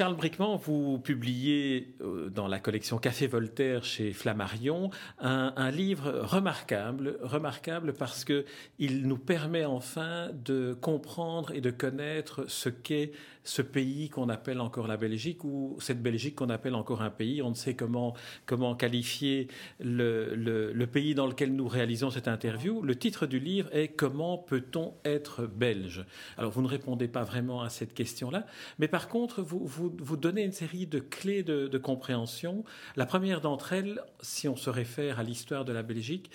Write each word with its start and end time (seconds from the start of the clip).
Charles 0.00 0.16
Brickman, 0.16 0.56
vous 0.56 0.98
publiez 0.98 1.94
euh, 2.00 2.30
dans 2.30 2.48
la 2.48 2.58
collection 2.58 2.96
Café 2.96 3.26
Voltaire 3.26 3.84
chez 3.84 4.14
Flammarion 4.14 4.88
un, 5.18 5.70
livre 5.70 6.20
remarquable, 6.22 7.18
remarquable 7.20 7.92
parce 7.92 8.24
que 8.24 8.46
il 8.78 9.06
nous 9.06 9.18
permet 9.18 9.66
enfin 9.66 10.30
de 10.32 10.72
comprendre 10.72 11.52
et 11.52 11.60
de 11.60 11.70
connaître 11.70 12.46
ce 12.48 12.70
qu'est 12.70 13.12
ce 13.44 13.62
pays 13.62 14.08
qu'on 14.08 14.28
appelle 14.28 14.60
encore 14.60 14.86
la 14.86 14.96
Belgique 14.96 15.44
ou 15.44 15.76
cette 15.80 16.02
Belgique 16.02 16.36
qu'on 16.36 16.50
appelle 16.50 16.74
encore 16.74 17.02
un 17.02 17.10
pays. 17.10 17.42
On 17.42 17.50
ne 17.50 17.54
sait 17.54 17.74
comment, 17.74 18.14
comment 18.46 18.74
qualifier 18.74 19.48
le, 19.80 20.34
le, 20.34 20.86
pays 20.86 21.14
dans 21.14 21.26
lequel 21.26 21.54
nous 21.54 21.68
réalisons 21.68 22.10
cette 22.10 22.28
interview. 22.28 22.82
Le 22.82 22.96
titre 22.96 23.26
du 23.26 23.38
livre 23.38 23.68
est 23.72 23.88
Comment 23.88 24.38
peut-on 24.38 24.94
être 25.04 25.46
belge? 25.46 26.04
Alors 26.36 26.50
vous 26.50 26.62
ne 26.62 26.68
répondez 26.68 27.08
pas 27.08 27.22
vraiment 27.22 27.62
à 27.62 27.70
cette 27.70 27.94
question-là, 27.94 28.46
mais 28.78 28.88
par 28.88 29.08
contre 29.08 29.42
vous, 29.42 29.64
vous, 29.64 29.94
vous, 29.98 30.16
donnez 30.16 30.42
une 30.42 30.52
série 30.52 30.86
de 30.86 30.98
clés 30.98 31.42
de, 31.42 31.68
de 31.68 31.78
compréhension. 31.78 32.64
La 32.96 33.06
première 33.06 33.40
d'entre 33.40 33.72
elles, 33.72 34.02
si 34.20 34.48
on 34.48 34.56
se 34.56 34.70
réfère 34.70 35.18
à 35.20 35.22
l'histoire 35.22 35.64
de 35.64 35.72
la 35.72 35.82
Belgique, 35.82 36.30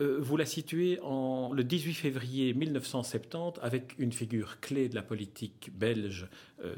euh, 0.00 0.18
vous 0.20 0.36
la 0.36 0.44
situez 0.44 0.98
en 1.02 1.52
le 1.52 1.64
18 1.64 1.94
février 1.94 2.52
1970 2.54 3.60
avec 3.62 3.94
une 3.98 4.12
figure 4.12 4.60
clé 4.60 4.88
de 4.88 4.94
la 4.94 5.02
politique 5.02 5.70
belge 5.74 6.28
euh, 6.64 6.74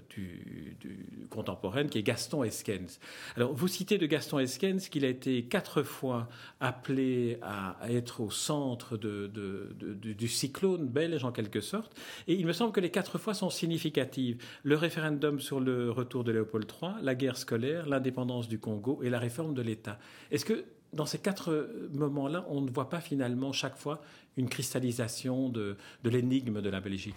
contemporaine 1.31 1.89
qui 1.89 1.99
est 1.99 2.03
Gaston 2.03 2.45
Eskens. 2.45 3.01
Alors 3.37 3.53
vous 3.53 3.69
citez 3.69 3.99
de 3.99 4.07
Gaston 4.07 4.39
Eskens 4.39 4.89
qu'il 4.89 5.05
a 5.05 5.09
été 5.09 5.45
quatre 5.45 5.83
fois 5.83 6.29
appelé 6.61 7.39
à, 7.43 7.77
être 7.89 8.21
au 8.21 8.31
centre 8.31 8.97
du 8.97 10.29
cyclone 10.29 10.87
belge 10.87 11.25
en 11.25 11.33
quelque 11.33 11.61
sorte 11.61 11.99
et 12.27 12.35
il 12.35 12.47
me 12.47 12.53
semble 12.53 12.73
que 12.73 12.81
les 12.81 12.91
quatre 12.91 13.19
fois 13.19 13.35
sont 13.35 13.51
significatives. 13.51 14.43
Le 14.63 14.77
référendum 14.77 15.41
sur 15.41 15.61
le 15.61 15.91
retour 15.91 16.25
de 16.25 16.33
Léopold 16.33 16.71
III, 16.71 16.93
la 17.03 17.15
guerre 17.15 17.37
scolaire, 17.37 17.89
l'indépendance 17.89 18.49
du 18.49 18.59
Congo 18.59 19.01
et 19.03 19.11
la 19.11 19.19
réforme 19.19 19.55
de 19.55 19.63
l'État. 19.63 19.99
Est-ce 20.31 20.45
que 20.45 20.65
dans 20.93 21.07
ces 21.07 21.19
quatre 21.19 21.69
moments-là, 21.93 22.45
on 22.49 22.61
ne 22.61 22.71
voit 22.71 22.89
pas 22.89 23.01
finalement 23.01 23.53
chaque 23.53 23.77
fois 23.77 24.01
une 24.37 24.49
cristallisation 24.49 25.49
de, 25.49 25.77
l'énigme 26.05 26.63
de 26.63 26.71
la 26.71 26.81
Belgique. 26.81 27.17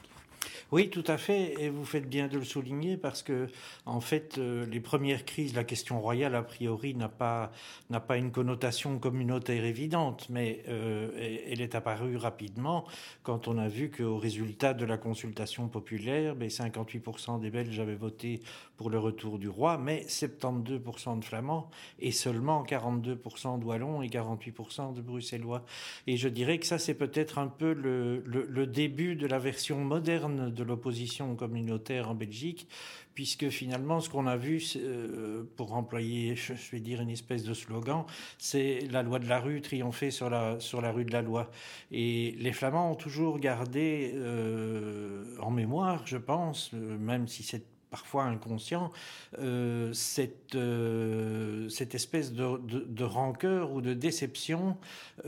Oui, 0.72 0.90
tout 0.90 1.04
à 1.08 1.18
fait, 1.18 1.62
et 1.62 1.70
vous 1.70 1.86
faites 1.86 2.08
bien 2.10 2.28
de 2.28 2.38
le 2.38 2.46
souligner 2.46 2.98
parce 2.98 3.22
que, 3.22 3.48
en 3.86 4.00
fait, 4.00 4.38
euh, 4.38 4.66
les 4.66 4.80
premières 4.80 5.26
crises, 5.26 5.54
la 5.54 5.66
question 5.66 6.00
royale 6.00 6.34
a 6.34 6.42
priori 6.42 6.96
n'a 6.96 7.10
pas 7.10 7.52
n'a 7.90 8.00
pas 8.00 8.18
une 8.18 8.32
connotation 8.32 8.98
communautaire 8.98 9.66
évidente, 9.66 10.28
mais 10.30 10.64
euh, 10.70 11.10
elle 11.48 11.62
est 11.62 11.76
apparue 11.76 12.16
rapidement 12.16 12.86
quand 13.22 13.50
on 13.50 13.58
a 13.58 13.68
vu 13.68 13.92
qu'au 13.92 14.18
résultat 14.18 14.74
de 14.74 14.86
la 14.86 14.98
consultation 14.98 15.68
populaire, 15.68 16.36
58% 16.36 17.28
ben, 17.28 17.40
des 17.40 17.52
Belges 17.52 17.80
avaient 17.80 17.96
voté 17.96 18.42
pour 18.82 18.90
le 18.90 18.98
retour 18.98 19.38
du 19.38 19.48
roi, 19.48 19.78
mais 19.78 20.06
72% 20.08 21.20
de 21.20 21.24
Flamands 21.24 21.70
et 22.00 22.12
seulement 22.12 22.64
42% 22.64 23.60
de 23.60 23.64
Wallons 23.64 24.02
et 24.02 24.08
48% 24.08 24.96
de 24.96 25.02
Bruxellois. 25.02 25.64
Et 26.08 26.18
je 26.18 26.28
dirais 26.28 26.58
que 26.58 26.66
ça, 26.66 26.80
c'est 26.80 26.96
peut-être 26.96 27.38
un 27.38 27.46
peu 27.46 27.74
le, 27.74 28.66
début 28.66 29.16
de 29.16 29.28
la 29.28 29.38
version 29.38 29.78
moderne 29.78 30.50
de 30.52 30.64
l'opposition 30.64 31.36
communautaire 31.36 32.09
en 32.09 32.16
Belgique, 32.16 32.68
puisque 33.14 33.50
finalement, 33.50 34.00
ce 34.00 34.09
qu'on 34.09 34.25
a 34.25 34.36
vu, 34.36 34.64
euh, 34.78 35.44
pour 35.58 35.74
employer, 35.74 36.36
je 36.36 36.53
vais 36.72 36.80
dire, 36.80 37.02
une 37.02 37.12
espèce 37.12 37.44
de 37.44 37.53
slogan, 37.53 38.06
c'est 38.40 38.80
la 38.90 39.03
loi 39.03 39.19
de 39.19 39.28
la 39.28 39.40
rue 39.40 39.62
triompher 39.62 40.09
sur 40.09 40.31
la, 40.31 40.59
sur 40.59 40.81
la 40.81 40.92
rue 40.92 41.06
de 41.06 41.12
la 41.12 41.22
loi. 41.22 41.52
Et 41.92 42.31
les 42.40 42.52
Flamands 42.52 42.94
ont 42.94 42.96
toujours 42.96 43.38
gardé 43.38 44.12
euh, 44.16 45.24
en 45.40 45.52
mémoire, 45.52 46.08
je 46.08 46.18
pense, 46.18 46.72
euh, 46.74 46.98
même 46.98 47.28
si 47.28 47.44
c'est 47.44 47.71
parfois 47.91 48.24
inconscient, 48.24 48.90
euh, 49.38 49.91
cette, 49.91 50.56
euh, 50.56 51.68
cette 51.68 51.94
espèce 51.94 52.31
de, 52.31 52.57
de, 52.57 53.03
rancœur 53.03 53.74
ou 53.74 53.81
de 53.81 53.94
déception 53.94 54.78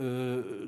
euh, 0.00 0.66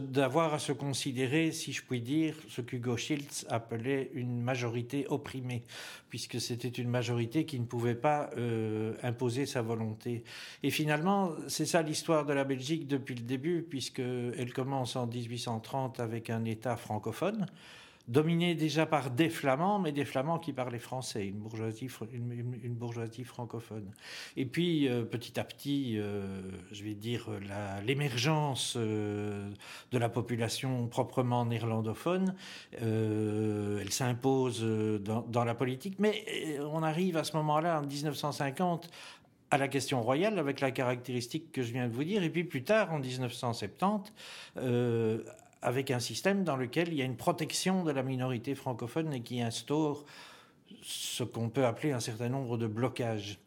d'avoir 0.00 0.52
à 0.52 0.58
se 0.58 0.72
considérer, 0.72 1.52
si 1.52 1.72
je 1.72 1.82
puis 1.84 2.00
dire, 2.00 2.34
ce 2.48 2.60
qu'Hugo 2.60 2.96
Schiltz 2.96 3.46
appelait 3.48 4.10
une 4.14 4.42
majorité 4.42 5.06
opprimée, 5.08 5.62
puisque 6.08 6.40
c'était 6.40 6.68
une 6.68 6.88
majorité 6.88 7.46
qui 7.46 7.60
ne 7.60 7.64
pouvait 7.64 7.94
pas 7.94 8.30
euh, 8.36 8.94
imposer 9.04 9.46
sa 9.46 9.62
volonté. 9.62 10.24
Et 10.64 10.70
finalement, 10.70 11.30
c'est 11.46 11.66
ça 11.66 11.80
l'histoire 11.82 12.26
de 12.26 12.32
la 12.32 12.42
Belgique 12.42 12.88
depuis 12.88 13.14
le 13.14 13.22
début, 13.22 13.62
puisqu'elle 13.62 14.52
commence 14.52 14.96
en 14.96 15.06
1830 15.06 16.00
avec 16.00 16.28
un 16.28 16.44
État 16.44 16.76
francophone 16.76 17.46
dominé 18.10 18.56
déjà 18.56 18.86
par 18.86 19.10
des 19.10 19.30
Flamands, 19.30 19.78
mais 19.78 19.92
des 19.92 20.04
Flamands 20.04 20.40
qui 20.40 20.52
parlaient 20.52 20.80
français, 20.80 21.26
une 21.26 21.38
bourgeoisie, 21.38 21.88
une, 22.12 22.74
bourgeoisie 22.74 23.22
francophone. 23.24 23.90
Et 24.36 24.46
puis, 24.46 24.88
euh, 24.88 25.04
petit 25.04 25.38
à 25.38 25.44
petit, 25.44 25.96
euh, 25.96 26.42
je 26.72 26.82
vais 26.82 26.94
dire, 26.94 27.28
l'émergence 27.86 28.74
euh, 28.76 29.48
de 29.92 29.98
la 29.98 30.08
population 30.08 30.88
proprement 30.88 31.46
néerlandophone, 31.46 32.34
elle 32.72 33.92
s'impose 33.92 34.62
dans, 34.62 35.44
la 35.44 35.54
politique, 35.54 35.96
mais 35.98 36.24
on 36.72 36.82
arrive 36.82 37.16
à 37.16 37.24
ce 37.24 37.36
moment-là, 37.36 37.80
en 37.80 37.86
1950, 37.86 38.90
à 39.50 39.58
la 39.58 39.68
question 39.68 40.02
royale 40.02 40.38
avec 40.38 40.60
la 40.60 40.70
caractéristique 40.70 41.52
que 41.52 41.62
je 41.62 41.72
viens 41.72 41.88
de 41.88 41.92
vous 41.92 42.04
dire, 42.04 42.22
et 42.22 42.30
puis 42.30 42.44
plus 42.44 42.62
tard, 42.62 42.92
en 42.92 42.98
1970, 42.98 44.12
euh, 44.58 45.22
avec 45.62 45.90
un 45.90 46.00
système 46.00 46.44
dans 46.44 46.56
lequel 46.56 46.88
il 46.88 46.94
y 46.94 47.02
a 47.02 47.04
une 47.04 47.16
protection 47.16 47.84
de 47.84 47.90
la 47.90 48.02
minorité 48.02 48.54
francophone 48.54 49.12
et 49.12 49.20
qui 49.20 49.42
instaure 49.42 50.04
ce 50.82 51.24
qu'on 51.24 51.48
peut 51.48 51.66
appeler 51.66 51.92
un 51.92 52.00
certain 52.00 52.28
nombre 52.28 52.56
de 52.56 52.66
blocages. 52.66 53.38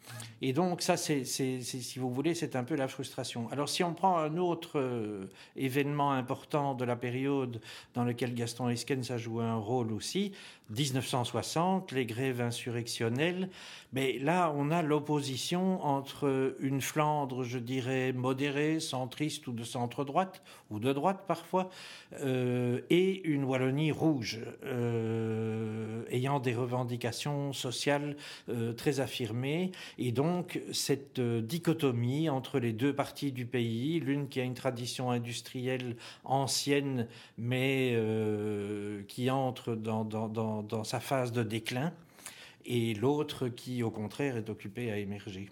Et 0.41 0.53
donc 0.53 0.81
ça, 0.81 0.97
c'est, 0.97 1.23
si 1.23 1.97
vous 1.97 2.11
voulez, 2.11 2.35
c'est 2.35 2.55
un 2.55 2.63
peu 2.63 2.75
la 2.75 2.88
frustration. 2.88 3.47
Alors 3.51 3.69
si 3.69 3.83
on 3.83 3.94
prend 3.94 4.17
un 4.17 4.38
autre 4.38 4.77
euh, 4.79 5.25
événement 5.55 6.11
important 6.11 6.75
de 6.75 6.83
la 6.83 6.95
période 6.95 7.61
dans 7.93 8.03
lequel 8.03 8.33
Gaston 8.33 8.69
Eskens 8.69 9.11
a 9.11 9.17
joué 9.17 9.43
un 9.43 9.55
rôle 9.55 9.91
aussi, 9.93 10.33
1960, 10.69 11.91
les 11.91 12.05
grèves 12.05 12.41
insurrectionnelles, 12.41 13.49
mais 13.93 14.17
là 14.19 14.53
on 14.55 14.72
a 14.72 14.81
l'opposition 14.81 15.83
entre 15.85 16.55
une 16.59 16.81
Flandre, 16.81 17.43
je 17.43 17.59
dirais, 17.59 18.11
modérée, 18.11 18.79
centriste 18.79 19.47
ou 19.47 19.53
de 19.53 19.63
centre-droite, 19.63 20.41
ou 20.72 20.79
de 20.79 20.91
droite 20.91 21.23
parfois, 21.27 21.69
euh, 22.22 22.81
et 22.89 23.25
une 23.27 23.43
Wallonie 23.43 23.91
rouge, 23.91 24.39
euh, 24.66 26.03
ayant 26.09 26.39
des 26.39 26.55
revendications 26.55 27.22
sociales 27.53 28.16
euh, 28.50 28.73
très 28.73 29.00
affirmées. 29.00 29.72
Et 29.97 30.11
donc 30.11 30.61
cette 30.72 31.19
euh, 31.19 31.41
dichotomie 31.41 32.29
entre 32.29 32.59
les 32.59 32.73
deux 32.73 32.94
parties 32.94 33.31
du 33.31 33.45
pays, 33.45 34.00
l'une 34.00 34.28
qui 34.28 34.39
a 34.39 34.44
une 34.44 34.53
tradition 34.53 35.11
industrielle 35.11 35.95
ancienne, 36.23 37.07
mais 37.38 37.91
euh, 37.94 39.03
qui 39.07 39.29
entre 39.29 39.75
dans 39.75 40.84
sa 40.84 41.00
phase 41.00 41.31
de 41.31 41.44
déclin, 41.44 41.94
et 42.66 42.94
l'autre 42.94 43.50
qui, 43.50 43.84
au 43.84 43.91
contraire, 43.91 44.38
est 44.38 44.50
occupée 44.50 44.91
à 44.91 44.97
émerger. 44.97 45.50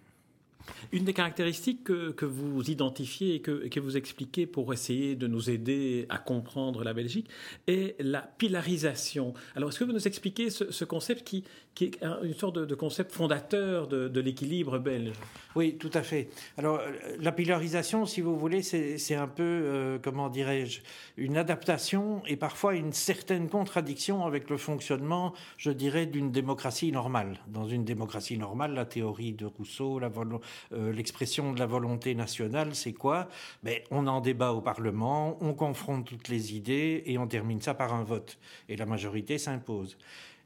Une 0.91 1.05
des 1.05 1.13
caractéristiques 1.13 1.83
que, 1.83 2.25
vous 2.25 2.69
identifiez 2.69 3.35
et 3.35 3.41
que, 3.41 3.79
vous 3.79 3.97
expliquez 3.97 4.45
pour 4.45 4.73
essayer 4.73 5.15
de 5.15 5.27
nous 5.27 5.49
aider 5.49 6.05
à 6.09 6.17
comprendre 6.17 6.83
la 6.83 6.93
Belgique 6.93 7.29
est 7.67 7.95
la 7.99 8.21
pilarisation. 8.21 9.33
Alors, 9.55 9.69
est-ce 9.69 9.79
que 9.79 9.83
vous 9.83 9.93
nous 9.93 10.07
expliquez 10.07 10.49
ce, 10.49 10.83
concept 10.85 11.23
qui, 11.23 11.43
est 11.81 11.97
une 12.23 12.33
sorte 12.33 12.57
de, 12.57 12.75
concept 12.75 13.11
fondateur 13.11 13.87
de, 13.87 14.19
l'équilibre 14.19 14.79
belge? 14.79 15.13
Oui, 15.55 15.77
tout 15.77 15.91
à 15.93 16.03
fait. 16.03 16.29
Alors, 16.57 16.81
la 17.19 17.31
pilarisation, 17.31 18.05
si 18.05 18.21
vous 18.21 18.37
voulez, 18.37 18.61
c'est 18.61 19.15
un 19.15 19.27
peu, 19.27 19.43
euh, 19.43 19.97
comment 20.01 20.29
dirais-je, 20.29 20.81
une 21.17 21.37
adaptation 21.37 22.21
et 22.27 22.35
parfois 22.35 22.75
une 22.75 22.93
certaine 22.93 23.49
contradiction 23.49 24.25
avec 24.25 24.49
le 24.49 24.57
fonctionnement, 24.57 25.33
je 25.57 25.71
dirais, 25.71 26.05
d'une 26.05 26.31
démocratie 26.31 26.91
normale. 26.91 27.39
Dans 27.47 27.67
une 27.67 27.85
démocratie 27.85 28.37
normale, 28.37 28.73
la 28.73 28.85
théorie 28.85 29.33
de 29.33 29.45
Rousseau, 29.45 29.99
la 29.99 30.09
volonté 30.09 30.45
euh, 30.73 30.91
l'expression 30.91 31.53
de 31.53 31.59
la 31.59 31.65
volonté 31.65 32.15
nationale, 32.15 32.75
c'est 32.75 32.93
quoi? 32.93 33.27
Ben, 33.63 33.79
On 33.91 34.07
en 34.07 34.21
débat 34.21 34.53
au 34.53 34.61
Parlement, 34.61 35.37
on 35.41 35.53
confronte 35.53 36.05
toutes 36.07 36.27
les 36.27 36.55
idées 36.55 37.03
et 37.05 37.17
on 37.17 37.27
termine 37.27 37.61
ça 37.61 37.73
par 37.73 37.93
un 37.93 38.03
vote. 38.03 38.37
Et 38.69 38.75
la 38.75 38.85
majorité 38.85 39.37
s'impose. 39.37 39.97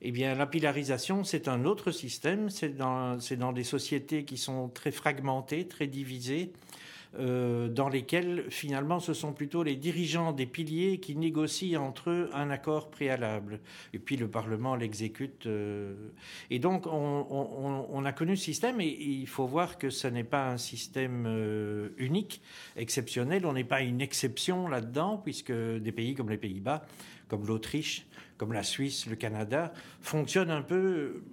Eh 0.02 0.12
bien, 0.12 0.36
la 0.36 0.46
pilarisation, 0.46 1.24
c'est 1.24 1.48
un 1.48 1.66
autre 1.66 1.92
système. 1.92 2.50
C'est 2.50 2.76
dans, 2.76 3.18
dans 3.38 3.54
des 3.54 3.64
sociétés 3.64 4.26
qui 4.26 4.38
sont 4.38 4.70
très 4.70 4.92
fragmentées, 4.92 5.68
très 5.68 5.88
divisées. 5.88 6.52
Euh, 7.18 7.70
dans 7.70 7.88
lesquels 7.88 8.46
finalement 8.50 9.00
ce 9.00 9.14
sont 9.14 9.32
plutôt 9.32 9.64
les 9.64 9.76
dirigeants 9.76 10.34
des 10.34 10.46
piliers 10.46 11.00
qui 11.00 11.16
négocient 11.16 11.82
entre 11.82 12.10
eux 12.10 12.30
un 12.34 12.50
accord 12.50 12.90
préalable. 12.90 13.62
Et 13.94 14.00
puis 14.00 14.18
le 14.18 14.28
Parlement 14.28 14.76
l'exécute. 14.76 15.46
Euh. 15.46 15.94
Et 16.50 16.60
donc 16.60 16.88
on, 16.88 18.06
a 18.06 18.12
connu 18.12 18.36
ce 18.36 18.44
système 18.44 18.82
et 18.82 18.88
il 18.88 19.28
faut 19.28 19.46
voir 19.46 19.78
que 19.78 19.90
ce 19.90 20.08
n'est 20.08 20.26
pas 20.26 20.50
un 20.50 20.58
système 20.58 21.26
euh, 21.26 21.90
unique, 21.98 22.42
exceptionnel. 22.76 23.46
On 23.46 23.54
n'est 23.54 23.64
pas 23.64 23.82
une 23.82 24.02
exception 24.02 24.68
là-dedans 24.68 25.18
puisque 25.18 25.54
des 25.54 25.92
pays 25.92 26.16
comme 26.16 26.30
les 26.30 26.38
Pays-Bas, 26.38 26.86
comme 27.30 27.48
l'Autriche, 27.48 28.06
comme 28.38 28.52
la 28.52 28.64
Suisse, 28.64 29.08
le 29.08 29.16
Canada 29.16 29.74
fonctionnent 30.02 30.52
un 30.52 30.62
peu 30.62 31.24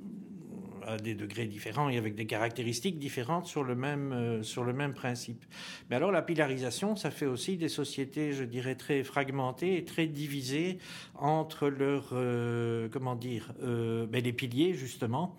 à 0.87 0.97
des 0.97 1.15
degrés 1.15 1.47
différents 1.47 1.89
et 1.89 1.99
avec 1.99 2.15
des 2.15 2.27
caractéristiques 2.27 2.99
différentes 2.99 3.47
sur 3.47 3.65
le 3.65 3.75
même, 3.75 4.13
euh, 4.13 4.43
sur 4.43 4.65
le 4.65 4.73
même 4.73 4.95
principe. 4.95 5.45
Mais 5.91 5.97
alors 5.97 6.13
la 6.13 6.23
pilarisation, 6.23 6.97
ça 6.97 7.11
fait 7.11 7.27
aussi 7.27 7.57
des 7.57 7.69
sociétés, 7.69 8.33
je 8.33 8.45
dirais, 8.45 8.75
très 8.75 9.03
fragmentées 9.03 9.77
et 9.77 9.85
très 9.85 10.07
divisées 10.07 10.79
entre 11.15 11.69
leurs, 11.69 12.11
euh, 12.13 12.89
comment 12.91 13.15
dire, 13.15 13.53
euh, 13.63 14.07
ben, 14.07 14.23
les 14.23 14.33
piliers 14.33 14.75
justement. 14.75 15.37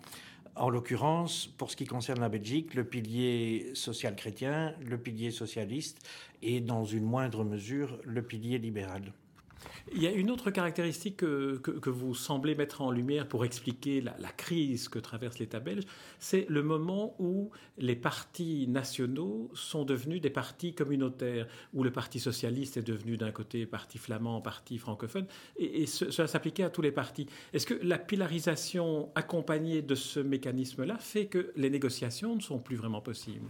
En 0.56 0.70
l'occurrence, 0.70 1.48
pour 1.58 1.70
ce 1.70 1.76
qui 1.76 1.84
concerne 1.84 2.20
la 2.20 2.28
Belgique, 2.28 2.74
le 2.74 2.84
pilier 2.84 3.72
social-chrétien, 3.74 4.74
le 4.88 4.98
pilier 4.98 5.32
socialiste 5.32 6.08
et, 6.42 6.60
dans 6.60 6.84
une 6.84 7.04
moindre 7.04 7.42
mesure, 7.42 7.98
le 8.04 8.22
pilier 8.22 8.58
libéral. 8.58 9.12
Il 9.92 10.02
y 10.02 10.06
a 10.06 10.12
une 10.12 10.30
autre 10.30 10.50
caractéristique 10.50 11.18
que, 11.18 11.56
que, 11.56 11.90
vous 11.90 12.14
semblez 12.14 12.54
mettre 12.54 12.82
en 12.82 12.90
lumière 12.90 13.28
pour 13.28 13.44
expliquer 13.44 14.00
la, 14.00 14.14
crise 14.36 14.88
que 14.88 14.98
traverse 14.98 15.38
l'État 15.38 15.60
belge, 15.60 15.84
c'est 16.18 16.46
le 16.48 16.62
moment 16.62 17.14
où 17.18 17.50
les 17.78 17.96
partis 17.96 18.66
nationaux 18.68 19.50
sont 19.54 19.84
devenus 19.84 20.20
des 20.20 20.30
partis 20.30 20.74
communautaires, 20.74 21.46
où 21.72 21.84
le 21.84 21.90
Parti 21.90 22.18
socialiste 22.18 22.76
est 22.76 22.82
devenu 22.82 23.16
d'un 23.16 23.30
côté 23.30 23.66
parti 23.66 23.98
flamand, 23.98 24.40
parti 24.40 24.78
francophone, 24.78 25.26
et, 25.56 25.82
et 25.82 25.86
cela 25.86 26.26
s'appliquait 26.26 26.64
à 26.64 26.70
tous 26.70 26.82
les 26.82 26.92
partis. 26.92 27.26
Est-ce 27.52 27.66
que 27.66 27.74
la 27.82 27.98
pilarisation 27.98 29.10
accompagnée 29.14 29.82
de 29.82 29.94
ce 29.94 30.20
mécanisme-là 30.20 30.96
fait 30.98 31.26
que 31.26 31.52
les 31.56 31.70
négociations 31.70 32.34
ne 32.34 32.40
sont 32.40 32.58
plus 32.58 32.76
vraiment 32.76 33.00
possibles? 33.00 33.48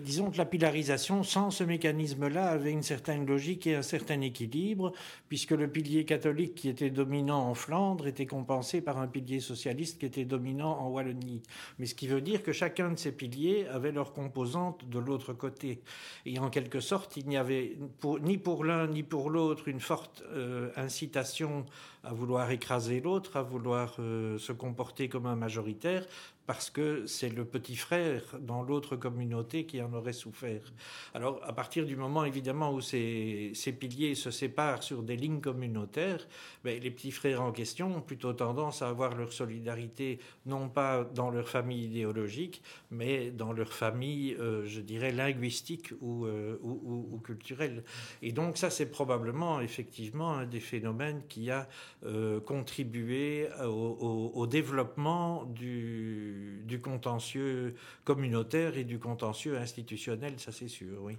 Disons 0.00 0.30
que 0.30 0.38
la 0.38 0.44
pilarisation, 0.44 1.22
sans 1.22 1.50
ce 1.50 1.62
mécanisme-là, 1.62 2.48
avait 2.48 2.72
une 2.72 2.82
certaine 2.82 3.26
logique 3.26 3.66
et 3.66 3.76
un 3.76 3.82
certain 3.82 4.20
équilibre, 4.20 4.92
puisque 5.28 5.52
le 5.54 5.68
pilier 5.68 6.04
catholique 6.04 6.54
qui 6.54 6.68
était 6.68 6.90
dominant 6.90 7.48
en 7.48 7.54
Flandre 7.54 8.06
était 8.06 8.26
compensé 8.26 8.80
par 8.80 8.98
un 8.98 9.06
pilier 9.06 9.40
socialiste 9.40 10.00
qui 10.00 10.06
était 10.06 10.24
dominant 10.24 10.78
en 10.78 10.88
Wallonie. 10.88 11.42
Mais 11.78 11.86
ce 11.86 11.94
qui 11.94 12.06
veut 12.06 12.20
dire 12.20 12.42
que 12.42 12.52
chacun 12.52 12.90
de 12.90 12.98
ces 12.98 13.12
piliers 13.12 13.66
avait 13.68 13.92
leur 13.92 14.12
composante 14.12 14.88
de 14.88 14.98
l'autre 14.98 15.32
côté. 15.32 15.82
Et 16.26 16.38
en 16.38 16.50
quelque 16.50 16.80
sorte, 16.80 17.16
il 17.16 17.26
n'y 17.28 17.36
avait 17.36 17.76
ni 18.22 18.38
pour 18.38 18.64
l'un 18.64 18.86
ni 18.86 19.02
pour 19.02 19.30
l'autre 19.30 19.68
une 19.68 19.80
forte 19.80 20.22
euh, 20.32 20.70
incitation 20.76 21.64
à 22.04 22.12
vouloir 22.12 22.50
écraser 22.50 23.00
l'autre, 23.00 23.36
à 23.36 23.42
vouloir 23.42 23.96
euh, 23.98 24.38
se 24.38 24.52
comporter 24.52 25.08
comme 25.08 25.26
un 25.26 25.36
majoritaire, 25.36 26.06
parce 26.46 26.68
que 26.70 27.06
c'est 27.06 27.30
le 27.30 27.44
petit 27.44 27.76
frère 27.76 28.22
dans 28.40 28.62
l'autre 28.62 28.96
communauté 28.96 29.64
qui 29.64 29.80
en 29.80 29.92
aurait 29.94 30.12
souffert. 30.12 30.72
Alors, 31.14 31.40
à 31.44 31.52
partir 31.52 31.86
du 31.86 31.96
moment, 31.96 32.24
évidemment, 32.24 32.72
où 32.72 32.80
ces, 32.80 33.52
ces 33.54 33.72
piliers 33.72 34.14
se 34.14 34.30
séparent 34.30 34.82
sur 34.82 35.02
des 35.02 35.16
lignes 35.16 35.40
communautaires, 35.40 36.26
ben, 36.62 36.78
les 36.80 36.90
petits 36.90 37.12
frères 37.12 37.40
en 37.40 37.52
question 37.52 37.96
ont 37.96 38.02
plutôt 38.02 38.32
tendance 38.34 38.82
à 38.82 38.88
avoir 38.88 39.16
leur 39.16 39.32
solidarité, 39.32 40.18
non 40.44 40.68
pas 40.68 41.04
dans 41.04 41.30
leur 41.30 41.48
famille 41.48 41.84
idéologique, 41.84 42.62
mais 42.90 43.30
dans 43.30 43.52
leur 43.52 43.72
famille, 43.72 44.36
euh, 44.38 44.66
je 44.66 44.80
dirais, 44.80 45.12
linguistique 45.12 45.92
ou, 46.00 46.26
euh, 46.26 46.58
ou, 46.62 47.08
ou, 47.12 47.18
culturelle. 47.18 47.84
Et 48.20 48.32
donc, 48.32 48.58
ça, 48.58 48.68
c'est 48.68 48.90
probablement, 48.90 49.60
effectivement, 49.60 50.34
un 50.34 50.46
des 50.46 50.60
phénomènes 50.60 51.22
qui 51.28 51.50
a 51.50 51.68
euh, 52.04 52.40
contribué 52.40 53.48
au, 53.64 54.46
développement 54.46 55.44
du 55.44 56.80
contentieux 56.82 57.74
communautaire 58.04 58.76
et 58.76 58.84
du 58.84 58.98
contentieux 58.98 59.56
institutionnel, 59.58 60.34
ça 60.38 60.52
c'est 60.52 60.68
sûr, 60.68 61.02
oui. 61.02 61.16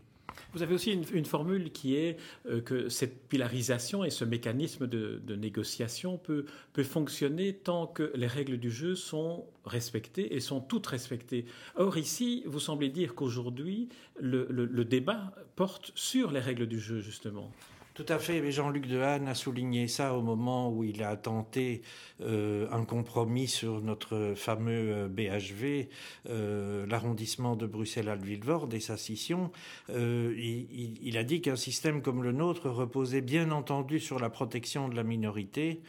Vous 0.53 0.63
avez 0.63 0.73
aussi 0.73 0.91
une, 0.91 1.25
formule 1.25 1.71
qui 1.71 1.95
est 1.95 2.17
euh, 2.45 2.61
que 2.61 2.89
cette 2.89 3.27
pilarisation 3.27 4.03
et 4.03 4.09
ce 4.09 4.25
mécanisme 4.25 4.87
de, 4.87 5.35
négociation 5.35 6.17
peut, 6.17 6.45
fonctionner 6.83 7.53
tant 7.53 7.87
que 7.87 8.11
les 8.15 8.27
règles 8.27 8.57
du 8.57 8.71
jeu 8.71 8.95
sont 8.95 9.45
respectées 9.65 10.35
et 10.35 10.39
sont 10.39 10.61
toutes 10.61 10.87
respectées. 10.87 11.45
Or 11.75 11.97
ici, 11.97 12.43
vous 12.45 12.59
semblez 12.59 12.89
dire 12.89 13.15
qu'aujourd'hui, 13.15 13.89
le 14.19 14.83
débat 14.83 15.33
porte 15.55 15.91
sur 15.95 16.31
les 16.31 16.39
règles 16.39 16.67
du 16.67 16.79
jeu, 16.79 16.99
justement. 16.99 17.51
Tout 17.95 18.05
à 18.09 18.19
fait. 18.19 18.51
Jean-Luc 18.51 18.87
Dehaene 18.87 19.29
a 19.29 19.33
souligné 19.33 19.87
ça 19.87 20.15
au 20.15 20.21
moment 20.21 20.69
où 20.69 20.83
il 20.83 21.01
a 21.01 21.15
tenté 21.15 21.81
euh, 22.19 22.67
un 22.69 22.83
compromis 22.83 23.47
sur 23.47 23.81
notre 23.81 24.33
fameux 24.35 25.07
BHV, 25.07 25.63
euh, 25.63 25.85
euh, 26.29 26.85
l'arrondissement 26.87 27.55
de 27.55 27.65
Bruxelles-Alvilvoorde 27.65 28.73
et 28.73 28.81
sa 28.81 28.97
scission. 28.97 29.49
Il, 29.87 31.17
a 31.17 31.23
dit 31.23 31.39
qu'un 31.39 31.55
système 31.55 32.01
comme 32.01 32.21
le 32.21 32.33
nôtre 32.33 32.69
reposait 32.69 33.21
bien 33.21 33.51
entendu 33.51 34.01
sur 34.01 34.19
la 34.19 34.29
protection 34.29 34.89
de 34.89 34.95
la 34.97 35.03
minorité, 35.03 35.81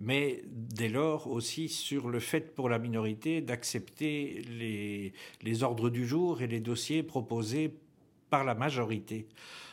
mais 0.00 0.42
dès 0.48 0.88
lors 0.88 1.28
aussi 1.28 1.68
sur 1.68 2.08
le 2.08 2.18
fait 2.18 2.56
pour 2.56 2.70
la 2.70 2.80
minorité 2.80 3.40
d'accepter 3.40 4.42
les 5.42 5.62
ordres 5.62 5.90
du 5.90 6.08
jour 6.08 6.42
et 6.42 6.48
les 6.48 6.60
dossiers 6.60 7.04
proposés 7.04 7.72
par 8.32 8.44
la 8.44 8.54
majorité. 8.54 9.28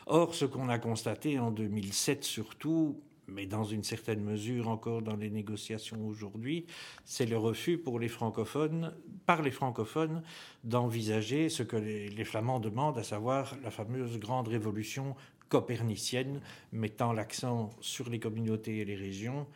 Or, 0.05 0.35
ce 0.35 0.43
qu'on 0.43 0.67
a 0.67 0.79
constaté 0.79 1.39
en 1.39 1.49
2007 1.49 2.25
surtout, 2.25 3.01
mais 3.25 3.45
dans 3.45 3.63
une 3.63 3.85
certaine 3.85 4.21
mesure 4.21 4.67
encore 4.67 5.01
dans 5.01 5.15
les 5.15 5.29
négociations 5.29 6.05
aujourd'hui, 6.05 6.65
c'est 7.05 7.25
le 7.25 7.37
refus 7.37 7.77
pour 7.77 7.99
les 7.99 8.09
francophones, 8.09 8.93
par 9.25 9.41
les 9.43 9.51
francophones, 9.51 10.23
d'envisager 10.65 11.47
ce 11.47 11.63
que 11.63 11.77
les, 11.77 12.25
Flamands 12.25 12.59
demandent, 12.59 12.97
à 12.97 13.03
savoir 13.03 13.55
la 13.63 13.71
fameuse 13.71 14.19
grande 14.19 14.49
révolution 14.49 15.15
copernicienne, 15.47 16.41
mettant 16.73 17.13
l'accent 17.13 17.69
sur 17.79 18.09
les 18.09 18.19
communautés 18.19 18.79
et 18.79 18.85
les 18.85 18.97
régions 18.97 19.47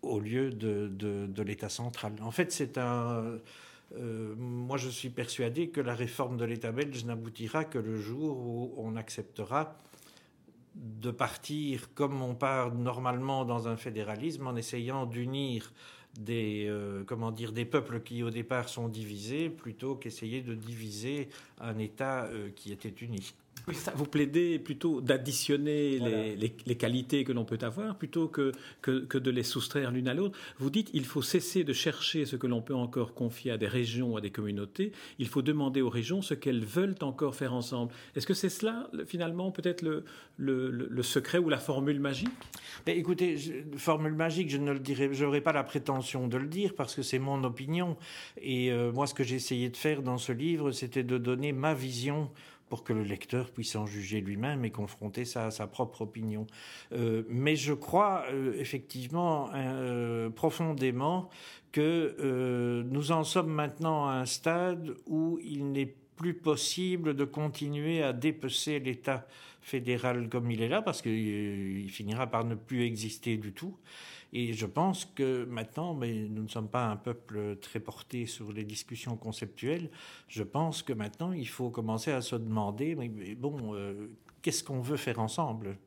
au 0.00 0.20
lieu 0.20 0.48
de, 0.48 0.88
de 0.88 1.42
l'État 1.42 1.68
central. 1.68 2.14
En 2.22 2.30
fait, 2.30 2.50
c'est 2.50 2.78
un 2.78 3.40
euh, 3.96 4.34
moi, 4.36 4.76
je 4.76 4.88
suis 4.88 5.08
persuadé 5.08 5.68
que 5.70 5.80
la 5.80 5.94
réforme 5.94 6.36
de 6.36 6.44
l'État 6.44 6.72
belge 6.72 7.04
n'aboutira 7.04 7.64
que 7.64 7.78
le 7.78 7.98
jour 8.00 8.36
où 8.38 8.74
on 8.76 8.96
acceptera 8.96 9.78
de 10.74 11.10
partir 11.10 11.92
comme 11.94 12.22
on 12.22 12.34
part 12.34 12.74
normalement 12.74 13.44
dans 13.44 13.66
un 13.66 13.76
fédéralisme 13.76 14.46
en 14.46 14.56
essayant 14.56 15.06
d'unir 15.06 15.72
des 16.18 16.66
euh, 16.68 17.04
des 17.52 17.64
peuples 17.64 18.00
qui 18.00 18.22
au 18.22 18.30
départ 18.30 18.68
sont 18.68 18.88
divisés 18.88 19.50
plutôt 19.50 19.96
qu'essayer 19.96 20.40
de 20.40 20.54
diviser 20.54 21.28
un 21.60 21.78
État 21.78 22.24
euh, 22.26 22.50
qui 22.54 22.72
était 22.72 22.94
uni 23.04 23.34
vous 23.94 24.06
plaidez 24.06 24.58
plutôt 24.58 25.00
d'additionner 25.00 25.98
les, 26.36 26.76
qualités 26.76 27.24
que 27.24 27.32
l'on 27.32 27.44
peut 27.44 27.58
avoir 27.62 27.96
plutôt 27.96 28.28
que, 28.28 28.52
que, 28.82 29.18
de 29.18 29.30
les 29.30 29.42
soustraire 29.42 29.90
l'une 29.90 30.08
à 30.08 30.14
l'autre. 30.14 30.38
Vous 30.58 30.70
dites 30.70 30.90
il 30.94 31.04
faut 31.04 31.22
cesser 31.22 31.64
de 31.64 31.72
chercher 31.72 32.24
ce 32.24 32.36
que 32.36 32.46
l'on 32.46 32.62
peut 32.62 32.74
encore 32.74 33.14
confier 33.14 33.50
à 33.50 33.58
des 33.58 33.66
régions, 33.66 34.16
à 34.16 34.20
des 34.20 34.30
communautés. 34.30 34.92
Il 35.18 35.28
faut 35.28 35.42
demander 35.42 35.82
aux 35.82 35.88
régions 35.88 36.22
ce 36.22 36.34
qu'elles 36.34 36.64
veulent 36.64 36.94
encore 37.00 37.34
faire 37.34 37.54
ensemble. 37.54 37.92
Est-ce 38.14 38.26
que 38.26 38.34
c'est 38.34 38.48
cela, 38.48 38.90
finalement, 39.06 39.50
peut-être 39.50 39.82
le, 39.82 40.04
le, 40.38 41.02
secret 41.02 41.38
ou 41.38 41.48
la 41.48 41.58
formule 41.58 42.00
magique? 42.00 42.28
Ben, 42.86 42.96
Écoutez, 42.96 43.36
formule 43.76 44.14
magique, 44.14 44.50
je 44.50 44.58
ne 44.58 44.72
le 44.72 44.78
dirai, 44.78 45.10
je 45.12 45.24
n'aurai 45.24 45.40
pas 45.40 45.52
la 45.52 45.64
prétention 45.64 46.28
de 46.28 46.36
le 46.36 46.46
dire 46.46 46.74
parce 46.74 46.94
que 46.94 47.02
c'est 47.02 47.18
mon 47.18 47.42
opinion. 47.44 47.96
Et 48.40 48.70
euh, 48.70 48.92
moi, 48.92 49.06
ce 49.06 49.14
que 49.14 49.24
j'ai 49.24 49.36
essayé 49.36 49.68
de 49.68 49.76
faire 49.76 50.02
dans 50.02 50.18
ce 50.18 50.32
livre, 50.32 50.72
c'était 50.72 51.04
de 51.04 51.18
donner 51.18 51.52
ma 51.52 51.74
vision 51.74 52.30
pour 52.68 52.84
que 52.84 52.92
le 52.92 53.02
lecteur 53.02 53.50
puisse 53.50 53.74
en 53.76 53.86
juger 53.86 54.20
lui-même 54.20 54.64
et 54.64 54.70
confronter 54.70 55.24
ça 55.24 55.46
à 55.46 55.50
sa 55.50 55.66
propre 55.66 56.02
opinion. 56.02 56.46
Euh, 56.92 57.22
mais 57.28 57.56
je 57.56 57.72
crois 57.72 58.24
euh, 58.30 58.54
effectivement 58.58 59.50
euh, 59.54 60.30
profondément 60.30 61.28
que 61.72 62.82
nous 62.90 63.12
en 63.12 63.24
sommes 63.24 63.52
maintenant 63.52 64.06
à 64.08 64.12
un 64.12 64.26
stade 64.26 64.94
où 65.06 65.38
il 65.42 65.70
n'est 65.70 65.94
plus 66.16 66.34
possible 66.34 67.14
de 67.14 67.24
continuer 67.24 68.02
à 68.02 68.12
dépecer 68.12 68.80
l'État 68.80 69.26
fédéral 69.60 70.28
comme 70.28 70.50
il 70.50 70.62
est 70.62 70.68
là, 70.68 70.82
parce 70.82 71.02
qu'il 71.02 71.88
finira 71.90 72.26
par 72.26 72.44
ne 72.44 72.54
plus 72.54 72.84
exister 72.84 73.36
du 73.36 73.52
tout. 73.52 73.76
Et 74.32 74.52
je 74.52 74.66
pense 74.66 75.06
que 75.06 75.44
maintenant, 75.44 75.94
mais 75.94 76.12
nous 76.12 76.42
ne 76.42 76.48
sommes 76.48 76.68
pas 76.68 76.86
un 76.86 76.96
peuple 76.96 77.56
très 77.56 77.80
porté 77.80 78.26
sur 78.26 78.52
les 78.52 78.64
discussions 78.64 79.16
conceptuelles, 79.16 79.90
je 80.28 80.42
pense 80.42 80.82
que 80.82 80.92
maintenant, 80.92 81.32
il 81.32 81.48
faut 81.48 81.70
commencer 81.70 82.12
à 82.12 82.20
se 82.20 82.36
demander, 82.36 82.94
mais, 82.94 83.08
bon, 83.34 83.74
euh, 83.74 84.08
qu'est-ce 84.42 84.62
qu'on 84.62 84.80
veut 84.80 84.98
faire 84.98 85.18
ensemble? 85.18 85.78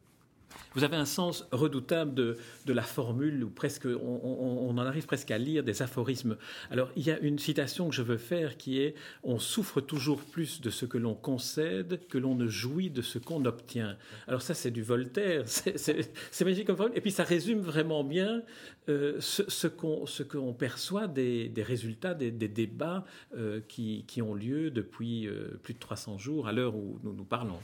Vous 0.73 0.83
avez 0.83 0.95
un 0.95 1.05
sens 1.05 1.47
redoutable 1.51 2.13
de, 2.13 2.37
la 2.67 2.81
formule, 2.81 3.43
où 3.43 3.49
presque, 3.49 3.85
on, 3.85 4.69
en 4.69 4.77
arrive 4.77 5.05
presque 5.05 5.31
à 5.31 5.37
lire 5.37 5.63
des 5.63 5.81
aphorismes. 5.81 6.37
Alors, 6.69 6.89
il 6.95 7.03
y 7.03 7.11
a 7.11 7.19
une 7.19 7.39
citation 7.39 7.89
que 7.89 7.95
je 7.95 8.01
veux 8.01 8.17
faire 8.17 8.57
qui 8.57 8.79
est 8.79 8.95
On 9.23 9.39
souffre 9.39 9.81
toujours 9.81 10.21
plus 10.21 10.61
de 10.61 10.69
ce 10.69 10.85
que 10.85 10.97
l'on 10.97 11.13
concède 11.13 11.99
que 12.07 12.17
l'on 12.17 12.35
ne 12.35 12.47
jouit 12.47 12.89
de 12.89 13.01
ce 13.01 13.19
qu'on 13.19 13.43
obtient. 13.45 13.97
Alors, 14.27 14.41
ça, 14.41 14.53
c'est 14.53 14.71
du 14.71 14.83
Voltaire, 14.83 15.43
c'est 15.47 16.45
magique 16.45 16.67
comme 16.67 16.77
formule. 16.77 16.97
Et 16.97 17.01
puis, 17.01 17.11
ça 17.11 17.23
résume 17.23 17.59
vraiment 17.59 18.03
bien 18.03 18.43
euh, 18.89 19.17
ce, 19.19 19.67
qu'on 19.67 20.53
perçoit 20.53 21.07
des, 21.07 21.51
résultats 21.57 22.13
des, 22.15 22.31
débats 22.31 23.05
euh, 23.37 23.59
qui, 23.67 24.21
ont 24.21 24.33
lieu 24.33 24.71
depuis 24.71 25.27
euh, 25.27 25.59
plus 25.61 25.75
de 25.75 25.79
300 25.79 26.17
jours 26.17 26.47
à 26.47 26.51
l'heure 26.51 26.75
où 26.75 26.99
nous 27.03 27.13
nous 27.13 27.23
parlons. 27.23 27.59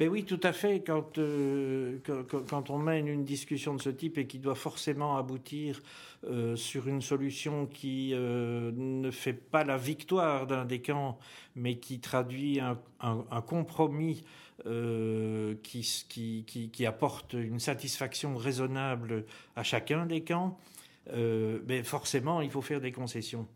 Mais 0.00 0.08
oui, 0.08 0.24
tout 0.24 0.40
à 0.42 0.52
fait. 0.52 0.82
Quand 0.84 1.18
quand 2.26 2.70
on 2.70 2.78
mène 2.78 3.08
une 3.08 3.24
discussion 3.24 3.74
de 3.74 3.80
ce 3.80 3.90
type 3.90 4.18
et 4.18 4.26
qui 4.26 4.38
doit 4.38 4.54
forcément 4.54 5.16
aboutir 5.16 5.82
sur 6.56 6.88
une 6.88 7.02
solution 7.02 7.66
qui 7.66 8.12
ne 8.14 9.10
fait 9.10 9.32
pas 9.32 9.64
la 9.64 9.76
victoire 9.76 10.46
d'un 10.46 10.64
des 10.64 10.80
camps, 10.80 11.18
mais 11.54 11.76
qui 11.76 12.00
traduit 12.00 12.60
un, 12.60 12.78
compromis 13.42 14.24
qui, 15.62 16.70
qui, 16.72 16.86
apporte 16.86 17.34
une 17.34 17.60
satisfaction 17.60 18.36
raisonnable 18.36 19.24
à 19.54 19.62
chacun 19.62 20.06
des 20.06 20.22
camps, 20.22 20.58
mais 21.14 21.82
forcément, 21.82 22.40
il 22.40 22.50
faut 22.50 22.62
faire 22.62 22.80
des 22.80 22.92
concessions. 22.92 23.46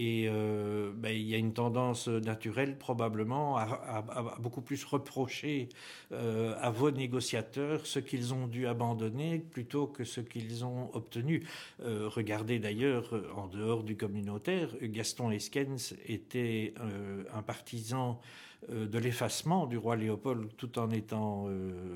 Et 0.00 0.28
euh, 0.28 0.92
ben, 0.94 1.10
il 1.10 1.26
y 1.26 1.34
a 1.34 1.38
une 1.38 1.52
tendance 1.52 2.06
naturelle 2.06 2.78
probablement 2.78 3.56
à, 3.56 4.36
beaucoup 4.38 4.60
plus 4.60 4.84
reprocher 4.84 5.68
euh, 6.12 6.54
à 6.60 6.70
vos 6.70 6.92
négociateurs 6.92 7.84
ce 7.84 7.98
qu'ils 7.98 8.32
ont 8.32 8.46
dû 8.46 8.68
abandonner 8.68 9.40
plutôt 9.40 9.88
que 9.88 10.04
ce 10.04 10.20
qu'ils 10.20 10.64
ont 10.64 10.94
obtenu. 10.94 11.44
Euh, 11.82 12.08
regardez 12.08 12.60
d'ailleurs, 12.60 13.12
en 13.36 13.48
dehors 13.48 13.82
du 13.82 13.96
communautaire, 13.96 14.68
Gaston 14.80 15.32
Eskens 15.32 15.96
était 16.06 16.74
un 17.34 17.42
partisan 17.42 18.20
de 18.68 18.98
l'effacement 18.98 19.66
du 19.66 19.78
roi 19.78 19.96
Léopold 19.96 20.54
tout 20.56 20.78
en 20.78 20.90
étant 20.90 21.48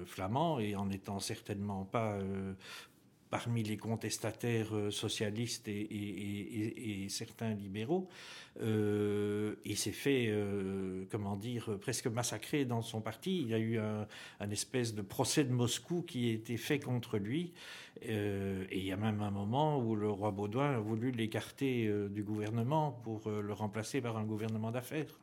flamand 0.06 0.58
et 0.58 0.74
en 0.74 0.86
n'étant 0.86 1.20
certainement 1.20 1.84
pas 1.84 2.18
parmi 3.32 3.62
les 3.62 3.78
contestataires 3.78 4.76
euh, 4.76 4.90
socialistes 4.90 5.66
et, 5.66 7.06
certains 7.08 7.54
libéraux. 7.54 8.10
Euh, 8.60 9.54
il 9.64 9.78
s'est 9.78 9.90
fait, 9.90 10.26
euh, 10.28 11.06
comment 11.10 11.36
dire, 11.36 11.78
presque 11.80 12.08
massacré 12.08 12.66
dans 12.66 12.82
son 12.82 13.00
parti. 13.00 13.40
Il 13.40 13.48
y 13.48 13.54
a 13.54 13.58
eu 13.58 13.78
un, 13.78 14.50
espèce 14.50 14.94
de 14.94 15.00
procès 15.00 15.44
de 15.44 15.52
Moscou 15.52 16.02
qui 16.02 16.28
a 16.28 16.32
été 16.34 16.58
fait 16.58 16.78
contre 16.78 17.16
lui. 17.16 17.54
et 18.02 18.66
il 18.70 18.84
y 18.84 18.92
a 18.92 18.98
même 18.98 19.22
un 19.22 19.30
moment 19.30 19.78
où 19.78 19.96
le 19.96 20.10
roi 20.10 20.30
Baudouin 20.30 20.74
a 20.74 20.78
voulu 20.78 21.10
l'écarter 21.10 21.90
du 22.10 22.22
gouvernement 22.22 22.92
pour 23.02 23.30
le 23.30 23.52
remplacer 23.54 24.02
par 24.02 24.18
un 24.18 24.24
gouvernement 24.24 24.70
d'affaires. 24.70 25.21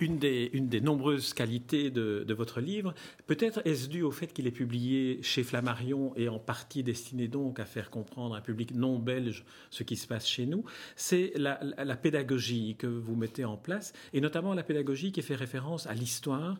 Une 0.00 0.18
des, 0.18 0.80
nombreuses 0.80 1.34
qualités 1.34 1.90
de, 1.90 2.32
votre 2.32 2.60
livre, 2.60 2.94
peut-être 3.26 3.60
est-ce 3.66 3.88
dû 3.88 4.02
au 4.02 4.10
fait 4.10 4.32
qu'il 4.32 4.46
est 4.46 4.52
publié 4.52 5.22
chez 5.22 5.42
Flammarion 5.42 6.14
et 6.16 6.28
en 6.28 6.38
partie 6.38 6.82
destiné 6.82 7.28
donc 7.28 7.60
à 7.60 7.66
faire 7.66 7.90
comprendre 7.90 8.34
à 8.34 8.38
un 8.38 8.40
public 8.40 8.74
non 8.74 8.98
belge 8.98 9.44
ce 9.68 9.82
qui 9.82 9.96
se 9.96 10.06
passe 10.06 10.26
chez 10.26 10.46
nous, 10.46 10.64
c'est 10.96 11.32
la, 11.36 11.56
pédagogie 11.96 12.76
que 12.78 12.86
vous 12.86 13.16
mettez 13.16 13.44
en 13.44 13.56
place, 13.56 13.92
et 14.14 14.20
notamment 14.20 14.54
la 14.54 14.62
pédagogie 14.62 15.12
qui 15.12 15.20
fait 15.22 15.34
référence 15.34 15.86
à 15.86 15.92
l'histoire 15.92 16.58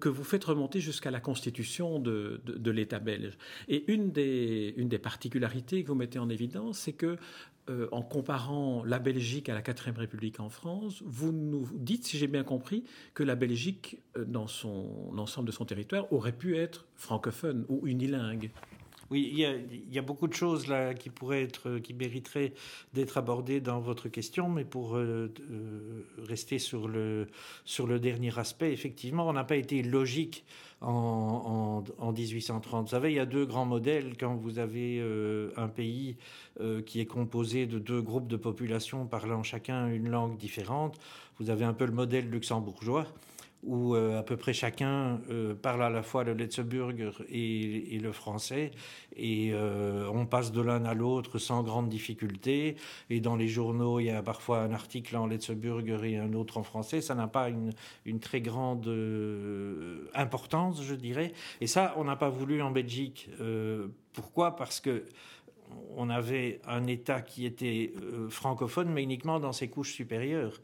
que 0.00 0.08
vous 0.08 0.24
faites 0.24 0.44
remonter 0.44 0.80
jusqu'à 0.80 1.10
la 1.10 1.20
constitution 1.20 1.98
de, 1.98 2.40
de, 2.44 2.70
l'État 2.70 3.00
belge. 3.00 3.36
Et 3.68 3.90
une 3.92 4.12
des, 4.12 4.72
une 4.76 4.88
des 4.88 4.98
particularités 4.98 5.82
que 5.82 5.88
vous 5.88 5.94
mettez 5.94 6.18
en 6.18 6.28
évidence, 6.28 6.78
c'est 6.78 6.92
que 6.92 7.18
euh, 7.70 7.88
en 7.92 8.02
comparant 8.02 8.84
la 8.84 8.98
Belgique 8.98 9.48
à 9.48 9.54
la 9.54 9.62
quatrième 9.62 9.96
République 9.96 10.38
en 10.38 10.50
France, 10.50 11.02
vous 11.06 11.32
nous 11.32 11.66
dites, 11.72 12.04
si 12.04 12.18
j'ai 12.18 12.26
bien 12.26 12.44
compris, 12.44 12.84
que 13.14 13.22
la 13.22 13.36
Belgique, 13.36 14.02
euh, 14.18 14.24
dans 14.26 14.46
son 14.46 15.10
l'ensemble 15.14 15.46
de 15.46 15.52
son 15.52 15.64
territoire, 15.64 16.12
aurait 16.12 16.36
pu 16.36 16.58
être 16.58 16.84
francophone 16.94 17.64
ou 17.70 17.86
unilingue. 17.86 18.50
Oui, 19.10 19.30
il 19.32 19.38
y, 19.94 19.98
a, 19.98 20.02
beaucoup 20.02 20.26
de 20.26 20.32
choses 20.32 20.66
là 20.66 20.94
qui 20.94 21.10
pourraient 21.10 21.42
être, 21.42 21.78
qui 21.78 21.92
mériteraient 21.92 22.52
d'être 22.94 23.18
abordées 23.18 23.60
dans 23.60 23.80
votre 23.80 24.08
question, 24.08 24.48
mais 24.48 24.64
pour 24.64 24.96
euh, 24.96 25.32
rester 26.18 26.58
sur 26.58 26.88
le, 26.88 27.28
dernier 28.00 28.38
aspect, 28.38 28.72
effectivement, 28.72 29.28
on 29.28 29.34
n'a 29.34 29.44
pas 29.44 29.56
été 29.56 29.82
logique 29.82 30.44
en, 30.80 31.84
en, 31.98 32.12
1830. 32.12 32.84
Vous 32.84 32.90
savez, 32.90 33.12
il 33.12 33.16
y 33.16 33.20
a 33.20 33.26
deux 33.26 33.44
grands 33.44 33.66
modèles 33.66 34.16
quand 34.18 34.34
vous 34.34 34.58
avez 34.58 34.98
euh, 35.00 35.50
un 35.56 35.68
pays 35.68 36.16
euh, 36.60 36.82
qui 36.82 37.00
est 37.00 37.06
composé 37.06 37.66
de 37.66 37.78
deux 37.78 38.00
groupes 38.00 38.28
de 38.28 38.36
population 38.36 39.06
parlant 39.06 39.42
chacun 39.42 39.88
une 39.88 40.08
langue 40.08 40.38
différente. 40.38 40.98
Vous 41.38 41.50
avez 41.50 41.64
un 41.64 41.74
peu 41.74 41.84
le 41.84 41.92
modèle 41.92 42.30
luxembourgeois 42.30 43.06
où 43.64 43.94
euh, 43.94 44.18
à 44.18 44.22
peu 44.22 44.36
près 44.36 44.52
chacun 44.52 45.20
euh, 45.30 45.54
parle 45.54 45.82
à 45.82 45.90
la 45.90 46.02
fois 46.02 46.24
le 46.24 46.34
Letzeburger 46.34 47.12
et, 47.30 47.98
le 47.98 48.12
français, 48.12 48.72
et 49.16 49.50
euh, 49.52 50.08
on 50.12 50.26
passe 50.26 50.52
de 50.52 50.60
l'un 50.60 50.84
à 50.84 50.94
l'autre 50.94 51.38
sans 51.38 51.62
grande 51.62 51.88
difficulté. 51.88 52.76
Et 53.10 53.20
dans 53.20 53.36
les 53.36 53.48
journaux, 53.48 54.00
il 54.00 54.06
y 54.06 54.10
a 54.10 54.22
parfois 54.22 54.60
un 54.60 54.72
article 54.72 55.16
en 55.16 55.26
Letzeburger 55.26 56.04
et 56.04 56.18
un 56.18 56.34
autre 56.34 56.58
en 56.58 56.62
français. 56.62 57.00
Ça 57.00 57.14
n'a 57.14 57.26
pas 57.26 57.48
une, 57.48 57.72
une, 58.04 58.20
très 58.20 58.40
grande 58.40 58.88
importance, 60.14 60.82
je 60.82 60.94
dirais. 60.94 61.32
Et 61.60 61.66
ça, 61.66 61.94
on 61.96 62.04
n'a 62.04 62.16
pas 62.16 62.28
voulu 62.28 62.60
en 62.62 62.70
Belgique. 62.70 63.30
pourquoi? 64.12 64.56
Parce 64.56 64.80
que 64.80 65.04
on 65.96 66.10
avait 66.10 66.60
un 66.66 66.86
État 66.86 67.20
qui 67.22 67.46
était 67.46 67.92
francophone, 68.28 68.90
mais 68.92 69.02
uniquement 69.02 69.40
dans 69.40 69.52
ses 69.52 69.68
couches 69.68 69.94
supérieures 69.94 70.60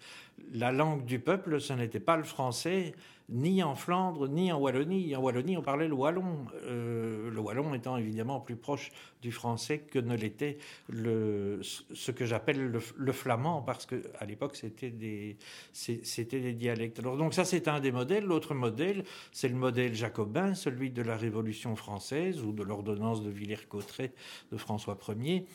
la 0.53 0.73
langue 0.73 1.05
du 1.05 1.19
peuple, 1.19 1.61
ce 1.61 1.73
n'était 1.73 2.01
pas 2.01 2.17
le 2.17 2.25
français, 2.25 2.95
ni 3.31 3.63
en 3.63 3.77
Flandre, 3.77 4.29
ni 4.29 4.51
en 4.53 4.59
Wallonie. 4.59 5.15
En 5.15 5.23
Wallonie, 5.23 5.57
on 5.57 5.63
parlait 5.63 5.87
le 5.87 5.95
wallon. 5.95 6.47
Euh, 6.65 7.31
le 7.31 7.41
wallon 7.41 7.73
étant 7.75 7.97
évidemment 7.97 8.41
plus 8.41 8.57
proche 8.57 8.91
du 9.23 9.31
français 9.31 9.79
que 9.79 9.99
ne 9.99 10.17
l'était 10.17 10.59
ce 10.91 12.11
que 12.11 12.27
j'appelle 12.27 12.73
le, 12.97 13.13
flamand, 13.13 13.63
parce 13.63 13.87
qu'à 13.87 14.25
l'époque, 14.27 14.57
c'était 14.57 14.91
des, 14.91 15.37
c'était 15.73 16.41
des 16.41 16.55
dialectes. 16.55 16.99
Alors, 16.99 17.17
donc 17.17 17.35
ça, 17.35 17.45
c'est 17.45 17.69
un 17.69 17.81
des 17.81 17.93
modèles. 17.93 18.25
L'autre 18.25 18.55
modèle, 18.55 19.05
c'est 19.31 19.49
le 19.49 19.55
modèle 19.55 19.95
jacobin, 19.95 20.55
celui 20.55 20.91
de 20.91 21.03
la 21.03 21.17
Révolution 21.17 21.77
française 21.77 22.43
ou 22.43 22.53
de 22.53 22.65
l'ordonnance 22.65 23.23
de 23.23 23.31
Villers-Cotterêts 23.31 24.13
de 24.51 24.57
François 24.57 24.99
Ier 25.21 25.47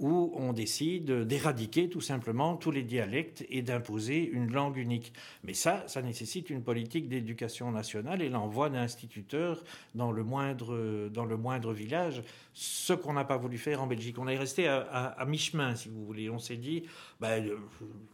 où 0.00 0.32
on 0.34 0.54
décide 0.54 1.12
d'éradiquer 1.26 1.90
tout 1.90 2.00
simplement 2.00 2.56
tous 2.56 2.70
les 2.70 2.82
dialectes 2.82 3.44
et 3.50 3.60
d'imposer 3.60 4.24
une 4.24 4.50
langue 4.50 4.78
unique. 4.78 5.12
Mais 5.44 5.52
ça, 5.52 5.84
ça 5.86 6.00
nécessite 6.00 6.48
une 6.48 6.62
politique 6.62 7.08
d'éducation 7.08 7.70
nationale 7.70 8.22
et 8.22 8.30
l'envoi 8.30 8.70
d'instituteurs 8.70 9.62
dans 9.94 10.10
le 10.10 10.24
moindre, 10.24 11.72
village, 11.72 12.22
ce 12.54 12.94
qu'on 12.94 13.12
n'a 13.12 13.24
pas 13.24 13.36
voulu 13.36 13.58
faire 13.58 13.82
en 13.82 13.86
Belgique. 13.86 14.18
On 14.18 14.26
est 14.26 14.38
resté 14.38 14.66
à, 14.68 15.24
mi-chemin, 15.28 15.76
si 15.76 15.90
vous 15.90 16.04
voulez. 16.04 16.30
On 16.30 16.38
s'est 16.38 16.56
dit, 16.56 16.84
ben, 17.20 17.46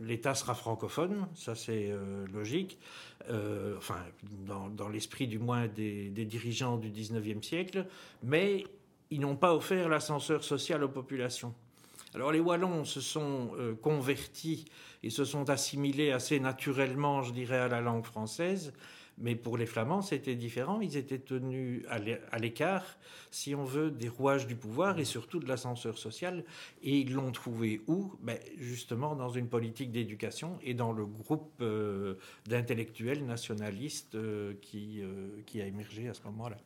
l'État 0.00 0.34
sera 0.34 0.54
francophone, 0.54 1.28
ça 1.34 1.54
c'est 1.54 1.90
euh, 1.90 2.26
logique, 2.32 2.78
euh, 3.30 3.76
enfin, 3.78 4.02
dans, 4.44 4.88
l'esprit 4.88 5.28
du 5.28 5.38
moins 5.38 5.68
des, 5.68 6.10
des 6.10 6.24
dirigeants 6.24 6.76
du 6.76 6.90
19e 6.90 7.42
siècle, 7.42 7.86
mais 8.24 8.64
ils 9.10 9.20
n'ont 9.20 9.36
pas 9.36 9.54
offert 9.54 9.88
l'ascenseur 9.88 10.42
social 10.42 10.82
aux 10.82 10.88
populations. 10.88 11.54
Alors 12.14 12.32
les 12.32 12.40
Wallons 12.40 12.84
se 12.84 13.00
sont 13.00 13.50
euh, 13.58 13.74
convertis 13.74 14.64
et 15.02 15.10
se 15.10 15.24
sont 15.24 15.50
assimilés 15.50 16.12
assez 16.12 16.40
naturellement, 16.40 17.22
je 17.22 17.32
dirais, 17.32 17.58
à 17.58 17.68
la 17.68 17.80
langue 17.80 18.04
française. 18.04 18.72
Mais 19.18 19.34
pour 19.34 19.56
les 19.56 19.64
Flamands, 19.64 20.02
c'était 20.02 20.34
différent. 20.34 20.80
Ils 20.80 20.96
étaient 20.96 21.18
tenus 21.18 21.84
à 21.88 22.38
l'écart, 22.38 22.98
si 23.30 23.54
on 23.54 23.64
veut, 23.64 23.90
des 23.90 24.08
rouages 24.08 24.46
du 24.46 24.56
pouvoir 24.56 24.98
et 24.98 25.06
surtout 25.06 25.38
de 25.38 25.48
l'ascenseur 25.48 25.96
social. 25.96 26.44
Et 26.82 26.98
ils 26.98 27.14
l'ont 27.14 27.32
trouvé 27.32 27.80
où? 27.86 28.12
Ben, 28.20 28.38
Justement 28.58 29.14
dans 29.14 29.30
une 29.30 29.48
politique 29.48 29.90
d'éducation 29.90 30.58
et 30.62 30.74
dans 30.74 30.92
le 30.92 31.06
groupe 31.06 31.50
euh, 31.62 32.16
d'intellectuels 32.46 33.24
nationalistes 33.24 34.16
euh, 34.16 34.52
qui 34.60 35.02
a 35.62 35.66
émergé 35.66 36.08
à 36.08 36.14
ce 36.14 36.22
moment-là. 36.24 36.58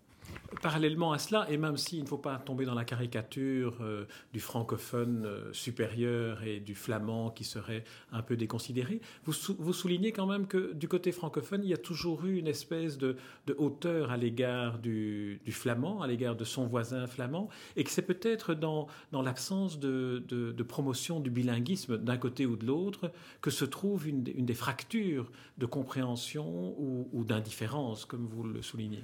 Parallèlement 0.62 1.12
à 1.12 1.18
cela, 1.18 1.50
et 1.50 1.56
même 1.56 1.76
s'il 1.76 2.02
ne 2.02 2.08
faut 2.08 2.18
pas 2.18 2.36
tomber 2.36 2.64
dans 2.64 2.74
la 2.74 2.84
caricature 2.84 3.78
euh, 3.80 4.04
du 4.32 4.40
francophone 4.40 5.24
euh, 5.24 5.52
supérieur 5.52 6.42
et 6.42 6.58
du 6.58 6.74
flamand 6.74 7.30
qui 7.30 7.44
serait 7.44 7.84
un 8.12 8.20
peu 8.20 8.36
déconsidéré, 8.36 9.00
vous, 9.24 9.72
soulignez 9.72 10.12
quand 10.12 10.26
même 10.26 10.46
que 10.46 10.72
du 10.74 10.88
côté 10.88 11.12
francophone, 11.12 11.62
il 11.62 11.70
y 11.70 11.74
a 11.74 11.78
toujours 11.78 12.24
eu 12.26 12.36
une 12.36 12.48
espèce 12.48 12.98
de, 12.98 13.16
hauteur 13.58 14.10
à 14.10 14.16
l'égard 14.16 14.78
du, 14.78 15.40
flamand, 15.48 16.02
à 16.02 16.08
l'égard 16.08 16.34
de 16.34 16.44
son 16.44 16.66
voisin 16.66 17.06
flamand, 17.06 17.48
et 17.76 17.84
que 17.84 17.90
c'est 17.90 18.02
peut-être 18.02 18.54
dans 18.54 18.88
l'absence 19.12 19.78
de, 19.78 20.64
promotion 20.68 21.20
du 21.20 21.30
bilinguisme 21.30 21.96
d'un 21.96 22.18
côté 22.18 22.44
ou 22.44 22.56
de 22.56 22.66
l'autre 22.66 23.12
que 23.40 23.50
se 23.50 23.64
trouve 23.64 24.08
une, 24.08 24.22
des 24.22 24.54
fractures 24.54 25.30
de 25.58 25.66
compréhension 25.66 26.74
ou 26.78 27.24
d'indifférence, 27.24 28.04
comme 28.04 28.26
vous 28.26 28.42
le 28.42 28.62
soulignez. 28.62 29.02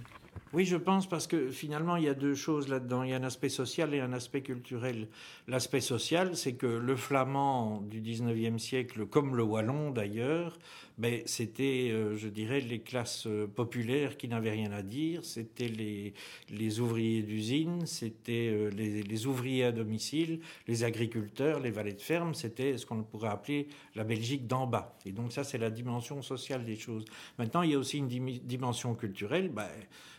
Oui, 0.56 0.64
je 0.64 0.78
pense 0.78 1.06
parce 1.06 1.26
que 1.26 1.50
finalement, 1.50 1.96
il 1.96 2.04
y 2.04 2.08
a 2.08 2.14
deux 2.14 2.34
choses 2.34 2.68
là-dedans. 2.68 3.02
Il 3.02 3.10
y 3.10 3.12
a 3.12 3.16
un 3.16 3.24
aspect 3.24 3.50
social 3.50 3.92
et 3.92 4.00
un 4.00 4.14
aspect 4.14 4.40
culturel. 4.40 5.08
L'aspect 5.48 5.82
social, 5.82 6.34
c'est 6.34 6.54
que 6.54 6.66
le 6.66 6.96
flamand 6.96 7.82
du 7.82 8.00
19e 8.00 8.56
siècle, 8.56 9.04
comme 9.04 9.36
le 9.36 9.42
wallon 9.42 9.90
d'ailleurs, 9.90 10.56
ben, 10.96 11.20
c'était, 11.26 11.90
euh, 11.90 12.16
je 12.16 12.28
dirais, 12.28 12.60
les 12.60 12.80
classes 12.80 13.26
euh, 13.26 13.46
populaires 13.46 14.16
qui 14.16 14.28
n'avaient 14.28 14.52
rien 14.52 14.72
à 14.72 14.80
dire. 14.80 15.26
C'était 15.26 15.68
les, 15.68 16.80
ouvriers 16.80 17.22
d'usine, 17.22 17.84
c'était 17.84 18.48
euh, 18.50 18.70
les, 18.70 19.02
les, 19.02 19.26
ouvriers 19.26 19.64
à 19.64 19.72
domicile, 19.72 20.40
les 20.66 20.84
agriculteurs, 20.84 21.60
les 21.60 21.70
valets 21.70 21.92
de 21.92 22.00
ferme. 22.00 22.32
C'était 22.32 22.78
ce 22.78 22.86
qu'on 22.86 23.02
pourrait 23.02 23.28
appeler 23.28 23.68
la 23.94 24.04
Belgique 24.04 24.46
d'en 24.46 24.66
bas. 24.66 24.96
Et 25.04 25.12
donc 25.12 25.32
ça, 25.32 25.44
c'est 25.44 25.58
la 25.58 25.68
dimension 25.68 26.22
sociale 26.22 26.64
des 26.64 26.76
choses. 26.76 27.04
Maintenant, 27.38 27.60
il 27.60 27.72
y 27.72 27.74
a 27.74 27.78
aussi 27.78 27.98
une 27.98 28.08
dimension 28.08 28.94
culturelle. 28.94 29.50
Ben, 29.50 29.68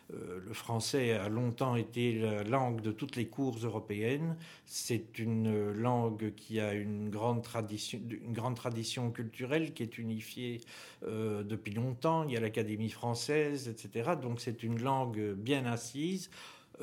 le 0.09 0.53
français 0.53 1.11
a 1.11 1.27
longtemps 1.27 1.75
été 1.75 2.13
la 2.13 2.43
langue 2.43 2.81
de 2.81 2.91
toutes 2.91 3.15
les 3.15 3.27
cours 3.27 3.57
européennes. 3.63 4.37
C'est 4.65 5.19
une 5.19 5.71
langue 5.73 6.33
qui 6.35 6.59
a 6.59 6.73
une 6.73 7.09
grande 7.09 7.43
tradition, 7.43 7.99
une 8.09 8.33
grande 8.33 8.55
tradition 8.55 9.11
culturelle 9.11 9.73
qui 9.73 9.83
est 9.83 9.97
unifiée 9.97 10.61
euh, 11.03 11.43
depuis 11.43 11.73
longtemps. 11.73 12.23
Il 12.23 12.31
y 12.31 12.37
a 12.37 12.39
l'Académie 12.39 12.89
française, 12.89 13.67
etc. 13.67 14.11
Donc 14.21 14.39
c'est 14.39 14.63
une 14.63 14.81
langue 14.81 15.33
bien 15.33 15.65
assise. 15.65 16.29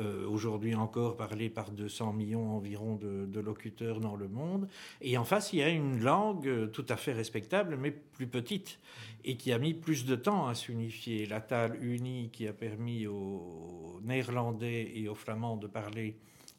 Euh, 0.01 0.27
aujourd'hui 0.27 0.75
encore 0.75 1.17
parlée 1.17 1.49
par 1.49 1.71
200 1.71 2.13
millions 2.15 2.57
environ 2.57 2.97
de, 2.97 3.41
locuteurs 3.41 4.01
dans 4.01 4.17
le 4.17 4.27
monde. 4.27 4.69
Et 5.01 5.17
en 5.17 5.25
face, 5.25 5.53
il 5.53 5.61
y 5.61 5.63
a 5.63 5.69
une 5.69 6.01
langue 6.01 6.71
tout 6.73 6.87
à 6.89 6.97
fait 6.97 7.13
respectable, 7.13 7.77
mais 7.77 7.93
plus 7.93 8.27
petite, 8.27 8.81
et 9.25 9.37
qui 9.37 9.53
a 9.53 9.59
mis 9.59 9.73
plus 9.73 10.05
de 10.05 10.17
temps 10.17 10.49
à 10.49 10.55
s'unifier. 10.55 11.27
La 11.27 11.41
tale 11.41 11.83
unie 11.83 12.31
qui 12.33 12.49
a 12.49 12.53
permis 12.53 13.07
aux 13.07 14.01
néerlandais 14.03 14.91
et 14.95 15.09
aux 15.09 15.15
flamands 15.15 15.57
de 15.57 15.69
parler 15.69 16.17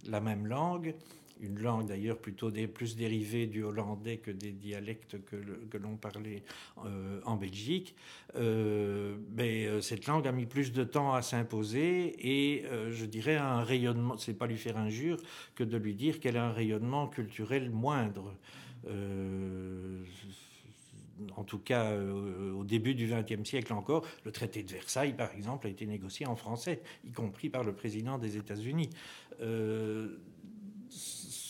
la 0.08 0.22
même 0.22 0.48
langue, 0.48 0.96
une 1.42 1.60
langue 1.60 1.88
d'ailleurs 1.88 2.18
plutôt 2.18 2.52
des, 2.52 2.68
plus 2.68 2.96
dérivée 2.96 3.48
du 3.48 3.64
hollandais 3.64 4.18
que 4.18 4.32
des 4.32 4.52
dialectes 4.52 5.18
que, 5.26 5.78
l'on 5.78 5.98
parlait 5.98 6.44
euh, 6.86 7.20
en 7.26 7.36
Belgique. 7.36 7.96
Euh, 8.36 9.18
mais 9.36 9.66
euh, 9.66 9.82
cette 9.82 10.08
langue 10.08 10.28
a 10.28 10.32
mis 10.32 10.46
plus 10.46 10.72
de 10.72 10.84
temps 10.84 11.14
à 11.14 11.22
s'imposer 11.22 12.16
et 12.20 12.66
je 12.92 13.06
dirais 13.06 13.36
un 13.36 13.64
rayonnement, 13.64 14.18
c'est 14.18 14.34
pas 14.34 14.48
lui 14.48 14.58
faire 14.58 14.78
injure 14.78 15.18
que 15.56 15.64
de 15.64 15.78
lui 15.78 15.94
dire 15.94 16.20
qu'elle 16.20 16.38
a 16.38 16.46
un 16.46 16.52
rayonnement 16.52 17.08
culturel 17.08 17.70
moindre. 17.70 18.36
en 21.36 21.44
tout 21.44 21.60
cas, 21.60 21.98
au 21.98 22.64
début 22.64 22.96
du 22.96 23.08
XXe 23.08 23.48
siècle 23.48 23.74
encore, 23.74 24.06
le 24.24 24.32
traité 24.32 24.64
de 24.64 24.72
Versailles, 24.72 25.14
par 25.14 25.34
exemple, 25.34 25.68
a 25.68 25.70
été 25.70 25.86
négocié 25.86 26.26
en 26.26 26.36
français, 26.36 26.82
y 27.04 27.12
compris 27.12 27.50
par 27.50 27.64
le 27.64 27.74
président 27.74 28.18
des 28.18 28.38
États-Unis 28.38 28.90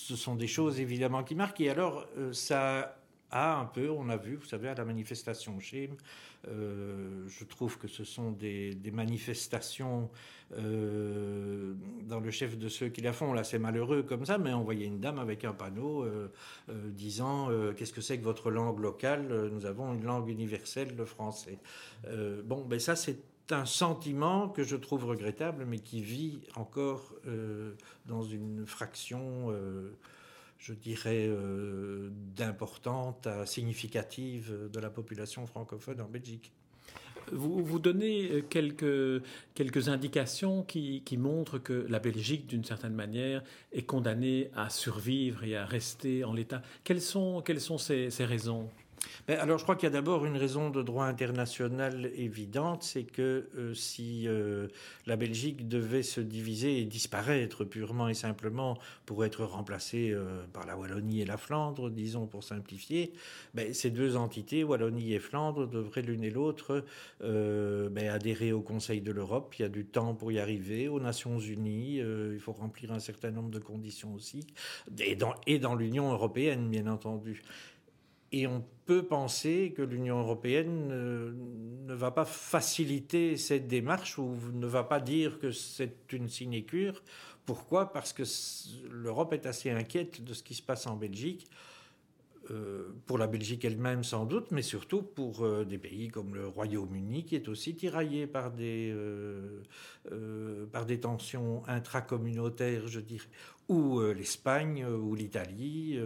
ce 0.05 0.15
sont 0.15 0.35
des 0.35 0.47
choses 0.47 0.79
évidemment 0.79 1.24
qui 1.24 1.33
marquent. 1.33 1.62
Et 1.62 1.69
alors, 1.69 2.05
euh, 2.17 2.31
ça 2.31 2.97
a 3.31 3.55
un 3.55 3.65
peu, 3.65 3.89
on 3.89 4.07
a 4.09 4.17
vu, 4.17 4.35
vous 4.35 4.45
savez, 4.45 4.69
à 4.69 4.75
la 4.75 4.85
manifestation 4.85 5.59
chez 5.59 5.89
euh, 6.47 7.27
je 7.27 7.43
trouve 7.43 7.79
que 7.79 7.88
ce 7.88 8.03
sont 8.03 8.29
des, 8.29 8.77
manifestations 8.93 10.12
euh, 10.55 11.74
dans 12.03 12.19
le 12.19 12.29
chef 12.29 12.55
de 12.55 12.69
ceux 12.69 12.89
qui 12.89 13.01
la 13.01 13.13
font. 13.13 13.33
Là, 13.33 13.43
c'est 13.43 13.57
malheureux 13.57 14.03
comme 14.03 14.27
ça, 14.27 14.38
mais 14.38 14.53
on 14.53 14.63
voyait 14.63 14.85
une 14.85 15.00
dame 15.00 15.17
avec 15.17 15.43
un 15.43 15.53
panneau 15.53 16.05
disant 16.69 17.50
Qu'est-ce 17.75 17.93
que 17.93 18.01
c'est 18.01 18.19
que 18.19 18.24
votre 18.24 18.51
langue 18.51 18.79
locale? 18.79 19.50
Nous 19.51 19.65
avons 19.65 19.95
une 19.95 20.03
langue 20.03 20.29
universelle, 20.29 20.95
le 20.95 21.05
français. 21.05 21.57
bon, 22.43 22.63
ben 22.63 22.79
ça, 22.79 22.95
c'est 22.95 23.17
un 23.52 23.66
sentiment 23.66 24.50
que 24.50 24.64
je 24.64 24.75
trouve 24.75 25.06
regrettable, 25.06 25.66
mais 25.66 25.80
qui 25.80 26.02
vit 26.02 26.40
encore 26.56 27.14
euh, 27.28 27.74
dans 28.06 28.24
une 28.24 28.66
fraction, 28.66 29.48
euh, 29.50 29.92
je 30.58 30.74
dirais, 30.74 31.28
euh, 31.28 32.10
d'importante 32.36 33.28
à 33.28 33.46
significative 33.46 34.70
de 34.72 34.80
la 34.80 34.90
population 34.90 35.46
francophone 35.46 36.02
en 36.02 36.10
Belgique. 36.10 36.52
Vous, 37.32 37.64
vous 37.64 37.80
donnez 37.80 38.44
quelques, 38.52 39.24
quelques 39.56 39.90
indications 39.90 40.62
qui, 40.62 41.02
qui 41.04 41.18
montrent 41.18 41.58
que 41.58 41.86
la 41.90 41.98
Belgique, 41.98 42.46
d'une 42.46 42.64
certaine 42.64 42.94
manière, 42.94 43.42
est 43.72 43.81
condamnée 43.84 44.51
à 44.55 44.70
survivre 44.70 45.44
et 45.44 45.55
à 45.55 45.66
rester 45.66 46.24
en 46.24 46.34
l'état. 46.34 46.62
Quelles 46.84 47.01
sont, 47.01 47.42
quelles 47.42 47.62
sont 47.62 47.79
ces, 47.79 48.12
ces 48.12 48.25
raisons? 48.25 48.70
Ben, 49.27 49.39
alors, 49.39 49.57
je 49.57 49.63
crois 49.63 49.75
qu'il 49.75 49.87
y 49.87 49.91
a 49.91 49.94
d'abord 49.94 50.25
une 50.25 50.37
raison 50.37 50.70
de 50.70 50.81
droit 50.81 51.05
international 51.05 52.11
évidente, 52.15 52.83
c'est 52.83 53.03
que 53.03 53.48
euh, 53.57 53.74
si 53.74 54.27
euh, 54.27 54.68
la 55.05 55.15
Belgique 55.15 55.68
devait 55.68 56.03
se 56.03 56.22
diviser 56.22 56.79
et 56.79 56.85
disparaître 56.85 57.63
purement 57.63 58.07
et 58.07 58.13
simplement 58.13 58.77
pour 59.05 59.25
être 59.25 59.44
remplacée 59.44 60.11
euh, 60.11 60.46
par 60.53 60.65
la 60.65 60.77
Wallonie 60.77 61.22
et 61.22 61.25
la 61.25 61.37
Flandre, 61.37 61.89
disons 61.89 62.27
pour 62.27 62.44
simplifier, 62.44 63.13
ben, 63.53 63.74
ces 63.74 63.89
deux 63.89 64.15
entités, 64.15 64.63
Wallonie 64.63 65.13
et 65.13 65.20
Flandre, 65.20 65.68
devraient 65.68 66.01
l'une 66.01 66.24
et 66.24 66.29
l'autre 66.29 66.83
ben, 67.22 68.07
adhérer 68.09 68.51
au 68.51 68.61
Conseil 68.61 69.01
de 69.01 69.11
l'Europe. 69.11 69.55
Il 69.57 69.63
y 69.63 69.65
a 69.65 69.70
du 69.70 69.85
temps 69.85 70.13
pour 70.13 70.31
y 70.31 70.39
arriver, 70.39 70.87
aux 70.87 71.00
Nations 71.00 71.39
Unies, 71.39 71.98
il 71.98 72.39
faut 72.39 72.53
remplir 72.53 72.91
un 72.91 73.00
certain 73.00 73.31
nombre 73.31 73.50
de 73.50 73.59
conditions 73.59 74.13
aussi, 74.13 74.46
et 75.00 75.15
dans, 75.15 75.33
et 75.48 75.59
dans 75.59 75.75
l'Union 75.75 76.11
européenne, 76.11 76.70
bien 76.70 76.87
entendu. 76.87 77.41
Et 78.37 78.48
on 78.48 78.65
peut 78.85 79.05
penser 79.05 79.74
que 79.77 79.81
l'Union 79.81 80.19
européenne 80.19 80.89
ne, 81.85 81.93
va 81.93 82.11
pas 82.11 82.25
faciliter 82.25 83.37
cette 83.37 83.69
démarche 83.69 84.17
ou 84.17 84.35
ne 84.51 84.67
va 84.67 84.83
pas 84.83 85.00
dire 85.00 85.39
que 85.39 85.53
c'est 85.53 86.11
une 86.11 86.27
sinécure. 86.27 87.01
Pourquoi? 87.45 87.93
Parce 87.93 88.11
que 88.11 88.24
l'Europe 88.91 89.31
est 89.31 89.45
assez 89.45 89.71
inquiète 89.71 90.21
de 90.21 90.33
ce 90.33 90.43
qui 90.43 90.53
se 90.53 90.61
passe 90.61 90.85
en 90.85 90.98
Belgique. 90.98 91.50
Euh, 92.51 92.90
pour 93.08 93.18
la 93.18 93.25
Belgique 93.25 93.66
elle-même 93.66 94.03
sans 94.03 94.25
doute, 94.25 94.51
mais 94.51 94.62
surtout 94.62 95.01
pour 95.01 95.44
euh, 95.44 95.66
des 95.66 95.79
pays 95.79 96.10
comme 96.10 96.36
le 96.36 96.48
Royaume-Uni 96.48 97.25
qui 97.25 97.36
est 97.36 97.48
aussi 97.48 97.75
tiraillé 97.75 98.27
par 98.27 98.51
des, 98.51 98.92
euh, 98.94 100.66
par 100.72 100.86
des 100.86 101.00
tensions 101.00 101.64
intracommunautaires, 101.68 102.88
je 102.88 103.00
dirais, 103.00 103.27
ou 103.68 104.00
l'Espagne 104.00 104.86
ou 104.86 105.16
l'Italie 105.16 106.00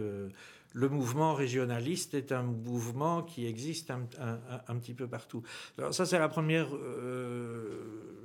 le 0.72 0.88
mouvement 0.88 1.34
régionaliste 1.34 2.14
est 2.14 2.32
un 2.32 2.42
mouvement 2.42 3.22
qui 3.22 3.46
existe 3.46 3.90
un, 3.90 4.76
petit 4.76 4.94
peu 4.94 5.06
partout. 5.06 5.42
Alors 5.76 5.92
ça, 5.92 6.06
c'est 6.06 6.18
la 6.18 6.28
première 6.28 6.70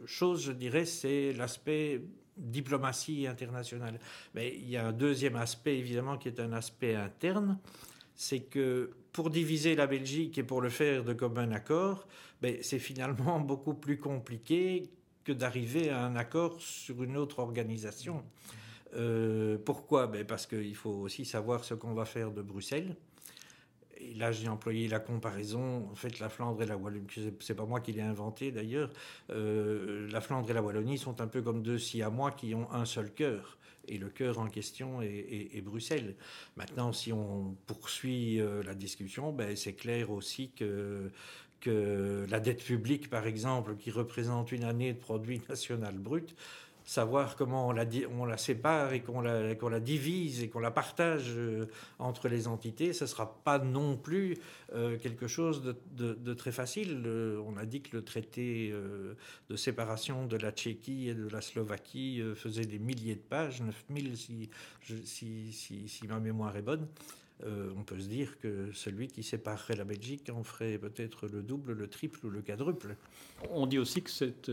chose, 0.06 0.44
je 0.44 0.52
dirais, 0.54 0.86
c'est 0.86 1.34
l'aspect 1.34 2.02
diplomatie 2.38 3.28
internationale. 3.28 4.00
Mais 4.36 4.56
il 4.56 4.70
y 4.70 4.78
a 4.78 4.88
un 4.88 4.94
deuxième 4.94 5.36
aspect, 5.36 5.78
évidemment, 5.78 6.18
qui 6.18 6.30
est 6.30 6.40
un 6.40 6.54
aspect 6.54 6.96
interne, 6.96 7.58
c'est 8.16 8.42
que 8.42 8.92
pour 9.12 9.30
diviser 9.30 9.76
la 9.76 9.88
Belgique 9.88 10.38
et 10.38 10.44
pour 10.44 10.62
le 10.62 10.70
faire 10.70 11.04
de 11.04 11.14
commun 11.14 11.52
accord, 11.52 12.08
ben, 12.42 12.58
c'est 12.62 12.80
finalement 12.80 13.40
beaucoup 13.52 13.74
plus 13.74 13.98
compliqué 13.98 14.90
que 15.24 15.32
d'arriver 15.32 15.90
à 15.90 16.06
un 16.06 16.16
accord 16.16 16.60
sur 16.60 17.04
une 17.04 17.18
autre 17.18 17.40
organisation. 17.40 18.24
Euh, 18.96 19.58
pourquoi? 19.64 20.08
Ben 20.08 20.26
Parce 20.26 20.46
qu'il 20.46 20.76
faut 20.76 20.92
aussi 20.92 21.26
savoir 21.26 21.64
ce 21.64 21.74
qu'on 21.74 21.94
va 21.94 22.06
faire 22.06 22.32
de 22.32 22.42
Bruxelles. 22.42 22.96
Et 24.10 24.14
là, 24.14 24.32
j'ai 24.32 24.48
employé 24.48 24.88
la 24.88 25.00
comparaison. 25.00 25.88
En 25.92 25.96
fait, 25.96 26.20
la 26.20 26.30
Flandre 26.30 26.62
et 26.62 26.66
la 26.66 26.78
Wallonie, 26.78 27.08
c'est 27.40 27.56
pas 27.56 27.66
moi 27.66 27.80
qui 27.80 27.92
l'ai 27.92 28.02
inventé 28.02 28.52
d'ailleurs. 28.52 28.92
Euh, 29.32 30.08
la 30.12 30.22
Flandre 30.22 30.50
et 30.50 30.54
la 30.54 30.62
Wallonie 30.62 30.98
sont 30.98 31.22
un 31.22 31.28
peu 31.28 31.42
comme 31.42 31.64
deux 31.64 31.80
siamois 31.80 32.32
qui 32.32 32.54
ont 32.54 32.72
un 32.72 32.86
seul 32.86 33.12
cœur. 33.12 33.58
Et 33.88 33.98
le 33.98 34.10
cœur 34.10 34.40
en 34.40 34.48
question 34.48 35.02
est, 35.02 35.62
Bruxelles. 35.62 36.16
Maintenant, 36.56 36.92
si 36.92 37.14
on 37.14 37.56
poursuit 37.68 38.42
euh, 38.42 38.64
la 38.64 38.74
discussion, 38.74 39.32
ben, 39.32 39.56
c'est 39.56 39.74
clair 39.74 40.10
aussi 40.12 40.52
que 40.52 41.12
la 41.68 42.40
dette 42.40 42.64
publique, 42.64 43.10
par 43.10 43.26
exemple, 43.26 43.76
qui 43.76 43.92
représente 43.92 44.52
une 44.52 44.64
année 44.64 44.94
de 44.94 45.00
produit 45.00 45.42
national 45.50 45.98
brut, 45.98 46.36
savoir 46.86 47.36
comment 47.36 47.68
on 47.68 47.72
la, 47.72 48.38
sépare 48.38 48.94
et 48.94 49.02
qu'on 49.02 49.22
la, 49.22 49.80
divise 49.80 50.44
et 50.44 50.50
qu'on 50.50 50.60
la 50.60 50.72
partage 50.72 51.34
euh, 51.36 51.66
entre 51.98 52.30
les 52.30 52.48
entités, 52.48 52.94
ce 52.94 53.04
ne 53.04 53.08
sera 53.10 53.42
pas 53.44 53.58
non 53.58 53.98
plus 53.98 54.38
euh, 54.74 54.98
quelque 54.98 55.28
chose 55.28 55.64
de, 55.64 56.34
très 56.36 56.52
facile. 56.52 57.04
on 57.46 57.58
a 57.58 57.66
dit 57.66 57.82
que 57.82 57.98
le 57.98 58.04
traité 58.04 58.70
euh, 58.72 59.16
de 59.50 59.56
séparation 59.56 60.28
de 60.28 60.38
la 60.38 60.52
Tchéquie 60.52 61.10
et 61.10 61.16
de 61.16 61.28
la 61.28 61.42
Slovaquie 61.42 62.22
faisait 62.36 62.66
des 62.66 62.80
milliers 62.80 63.16
de 63.16 63.20
pages, 63.20 63.62
9000 63.62 64.18
si, 64.18 64.50
si, 65.04 65.52
si, 65.52 65.90
si 65.90 66.08
ma 66.08 66.20
mémoire 66.20 66.56
est 66.56 66.62
bonne. 66.62 66.88
On 67.44 67.84
peut 67.84 68.00
se 68.00 68.08
dire 68.08 68.40
que 68.40 68.72
celui 68.74 69.08
qui 69.08 69.22
séparerait 69.22 69.76
la 69.76 69.84
Belgique 69.84 70.30
en 70.34 70.44
ferait 70.44 70.78
peut-être 70.78 71.28
le 71.28 71.44
double, 71.44 71.74
le 71.74 71.88
triple 71.88 72.26
ou 72.26 72.30
le 72.30 72.42
quadruple. 72.42 72.96
On 73.52 73.68
dit 73.68 73.78
aussi 73.78 74.02
que 74.02 74.10
cette, 74.10 74.50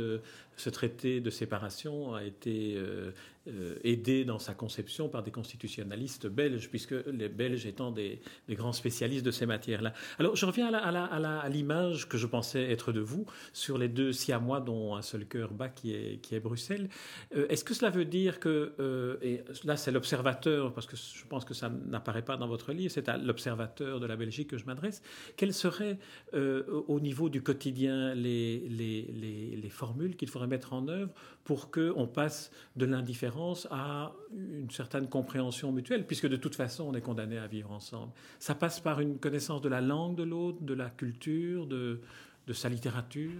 ce 0.56 0.70
traité 0.70 1.20
de 1.20 1.30
séparation 1.30 2.14
a 2.14 2.24
été 2.24 2.74
euh, 2.76 3.10
euh, 3.48 3.74
aidé 3.82 4.24
dans 4.24 4.38
sa 4.38 4.54
conception 4.54 5.08
par 5.08 5.24
des 5.24 5.32
constitutionnalistes 5.32 6.28
belges, 6.28 6.70
puisque 6.70 6.94
les 7.06 7.28
Belges 7.28 7.66
étant 7.66 7.90
des, 7.90 8.20
grands 8.50 8.72
spécialistes 8.72 9.26
de 9.26 9.32
ces 9.32 9.46
matières-là. 9.46 9.92
Alors 10.20 10.36
je 10.36 10.46
reviens 10.46 10.72
à 10.72 11.48
l'image 11.48 12.08
que 12.08 12.16
je 12.18 12.28
pensais 12.28 12.70
être 12.70 12.92
de 12.92 13.00
vous 13.00 13.26
sur 13.52 13.78
les 13.78 13.88
deux 13.88 14.12
Siamois 14.12 14.60
dont 14.60 14.94
un 14.94 15.02
seul 15.02 15.26
cœur 15.26 15.54
bat 15.54 15.68
qui 15.68 15.92
est, 15.92 16.40
Bruxelles. 16.40 16.88
Euh, 17.34 17.46
est-ce 17.48 17.64
que 17.64 17.74
cela 17.74 17.90
veut 17.90 18.04
dire 18.04 18.38
que, 18.38 19.18
et 19.22 19.40
là 19.64 19.76
c'est 19.76 19.90
l'observateur, 19.90 20.72
parce 20.72 20.86
que 20.86 20.96
je 20.96 21.26
pense 21.26 21.44
que 21.44 21.54
ça 21.54 21.68
n'apparaît 21.68 22.24
pas 22.24 22.36
dans 22.36 22.46
votre 22.46 22.72
livre, 22.72 22.92
c'est 22.92 23.08
à 23.08 23.16
l'observateur 23.16 23.98
de 23.98 24.06
la 24.06 24.14
Belgique 24.14 24.50
que 24.50 24.58
je 24.58 24.66
m'adresse, 24.66 25.02
quelles 25.36 25.54
seraient 25.54 25.98
au 26.32 27.00
niveau 27.00 27.28
du 27.28 27.42
quotidien 27.42 28.14
les, 28.14 28.60
les 28.68 29.70
formules 29.70 30.14
qu'il 30.14 30.28
faudrait 30.28 30.48
mettre 30.48 30.72
en 30.74 30.86
œuvre 30.86 31.12
pour 31.44 31.72
qu'on 31.72 32.06
passe 32.06 32.52
de 32.76 32.84
l'indifférence 32.84 33.31
à 33.70 34.12
une 34.32 34.70
certaine 34.70 35.08
compréhension 35.08 35.72
mutuelle, 35.72 36.06
puisque 36.06 36.28
de 36.28 36.36
toute 36.36 36.54
façon, 36.54 36.84
on 36.84 36.94
est 36.94 37.00
condamné 37.00 37.38
à 37.38 37.46
vivre 37.46 37.70
ensemble. 37.72 38.12
Ça 38.38 38.54
passe 38.54 38.80
par 38.80 39.00
une 39.00 39.18
connaissance 39.18 39.60
de 39.60 39.68
la 39.68 39.80
langue 39.80 40.16
de 40.16 40.22
l'autre, 40.22 40.58
de 40.60 40.74
la 40.74 40.90
culture, 40.90 41.66
de, 41.66 42.00
de 42.46 42.52
sa 42.52 42.68
littérature 42.68 43.32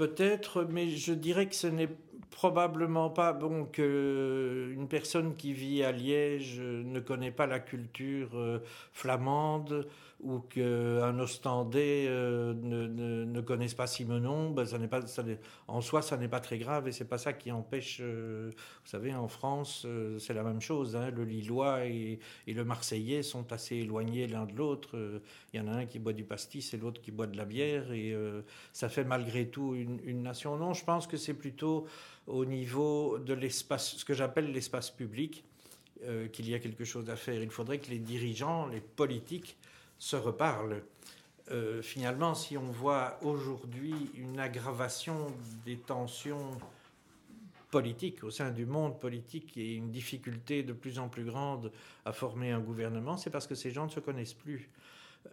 Peut-être, 0.00 0.64
mais 0.64 0.88
je 0.88 1.12
dirais 1.12 1.46
que 1.46 1.54
ce 1.54 1.66
n'est 1.66 1.90
probablement 2.30 3.10
pas 3.10 3.34
bon 3.34 3.66
que 3.66 4.70
une 4.72 4.88
personne 4.88 5.36
qui 5.36 5.52
vit 5.52 5.82
à 5.82 5.92
Liège 5.92 6.58
ne 6.58 7.00
connaît 7.00 7.32
pas 7.32 7.46
la 7.46 7.60
culture 7.60 8.30
euh, 8.34 8.60
flamande 8.92 9.86
ou 10.22 10.40
qu'un 10.40 11.18
Ostendais 11.18 12.06
euh, 12.08 12.52
ne, 12.54 12.86
ne, 13.24 13.40
connaisse 13.40 13.74
pas 13.74 13.86
Simenon, 13.86 14.50
ben 14.50 14.66
ça 14.66 14.78
n'est 14.78 14.88
pas, 14.88 15.06
ça 15.06 15.24
en 15.66 15.80
soi, 15.80 16.02
ça 16.02 16.16
n'est 16.16 16.28
pas 16.28 16.40
très 16.40 16.58
grave 16.58 16.88
et 16.88 16.92
c'est 16.92 17.06
pas 17.06 17.18
ça 17.18 17.32
qui 17.32 17.50
empêche. 17.50 17.98
Euh, 18.00 18.50
vous 18.84 18.90
savez, 18.90 19.14
en 19.14 19.28
France, 19.28 19.84
euh, 19.86 20.18
c'est 20.18 20.34
la 20.34 20.42
même 20.42 20.60
chose. 20.60 20.94
Hein, 20.94 21.10
le 21.10 21.24
Lillois 21.24 21.86
et, 21.86 22.18
le 22.46 22.64
Marseillais 22.64 23.22
sont 23.22 23.52
assez 23.52 23.76
éloignés 23.76 24.26
l'un 24.26 24.44
de 24.44 24.54
l'autre. 24.54 25.20
Il 25.52 25.60
y 25.60 25.62
en 25.62 25.68
a 25.68 25.72
un 25.72 25.86
qui 25.86 25.98
boit 25.98 26.12
du 26.12 26.24
pastis 26.24 26.74
et 26.74 26.76
l'autre 26.76 27.00
qui 27.00 27.10
boit 27.12 27.26
de 27.26 27.36
la 27.36 27.44
bière 27.44 27.92
et 27.92 28.14
ça 28.72 28.88
fait 28.88 29.04
malgré 29.04 29.46
tout 29.46 29.74
une 29.74 30.22
nation. 30.22 30.56
Non, 30.56 30.74
je 30.74 30.84
pense 30.84 31.06
que 31.06 31.16
c'est 31.16 31.34
plutôt 31.34 31.86
au 32.26 32.44
niveau 32.44 33.18
de 33.18 33.32
l'espace, 33.34 33.96
ce 33.96 34.04
que 34.04 34.14
j'appelle 34.14 34.52
l'espace 34.52 34.90
public, 34.90 35.44
qu'il 36.32 36.50
y 36.50 36.54
a 36.54 36.58
quelque 36.58 36.84
chose 36.84 37.08
à 37.08 37.16
faire. 37.16 37.40
Il 37.40 37.50
faudrait 37.50 37.78
que 37.78 37.90
les 37.90 37.98
dirigeants, 37.98 38.66
les 38.66 38.80
politiques, 38.80 39.56
se 40.00 40.16
reparlent. 40.16 40.82
Euh, 41.52 41.82
finalement, 41.82 42.34
si 42.34 42.56
on 42.56 42.70
voit 42.70 43.18
aujourd'hui 43.22 43.94
une 44.16 44.40
aggravation 44.40 45.26
des 45.64 45.76
tensions 45.76 46.50
politiques 47.70 48.24
au 48.24 48.30
sein 48.30 48.50
du 48.50 48.66
monde 48.66 48.98
politique 48.98 49.56
et 49.56 49.74
une 49.74 49.92
difficulté 49.92 50.64
de 50.64 50.72
plus 50.72 50.98
en 50.98 51.08
plus 51.08 51.24
grande 51.24 51.70
à 52.04 52.12
former 52.12 52.50
un 52.50 52.60
gouvernement, 52.60 53.16
c'est 53.16 53.30
parce 53.30 53.46
que 53.46 53.54
ces 53.54 53.70
gens 53.70 53.84
ne 53.84 53.90
se 53.90 54.00
connaissent 54.00 54.34
plus. 54.34 54.68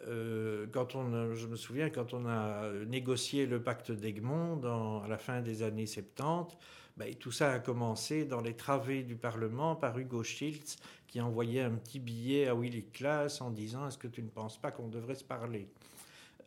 Euh, 0.05 0.67
quand 0.71 0.95
on, 0.95 1.33
je 1.33 1.47
me 1.47 1.55
souviens 1.55 1.89
quand 1.89 2.13
on 2.13 2.27
a 2.27 2.69
négocié 2.87 3.45
le 3.45 3.61
pacte 3.61 3.91
d'Egmont 3.91 4.61
à 5.01 5.07
la 5.07 5.17
fin 5.17 5.41
des 5.41 5.63
années 5.63 5.85
70, 5.85 6.57
ben, 6.97 7.13
tout 7.13 7.31
ça 7.31 7.53
a 7.53 7.59
commencé 7.59 8.25
dans 8.25 8.41
les 8.41 8.55
travées 8.55 9.03
du 9.03 9.15
Parlement 9.15 9.75
par 9.75 9.97
Hugo 9.99 10.23
Schiltz 10.23 10.77
qui 11.07 11.21
envoyait 11.21 11.61
un 11.61 11.75
petit 11.75 11.99
billet 11.99 12.47
à 12.47 12.55
Willy 12.55 12.85
Klaas 12.91 13.37
en 13.41 13.51
disant 13.51 13.87
Est-ce 13.87 13.99
que 13.99 14.07
tu 14.07 14.23
ne 14.23 14.29
penses 14.29 14.57
pas 14.57 14.71
qu'on 14.71 14.87
devrait 14.87 15.15
se 15.15 15.23
parler? 15.23 15.67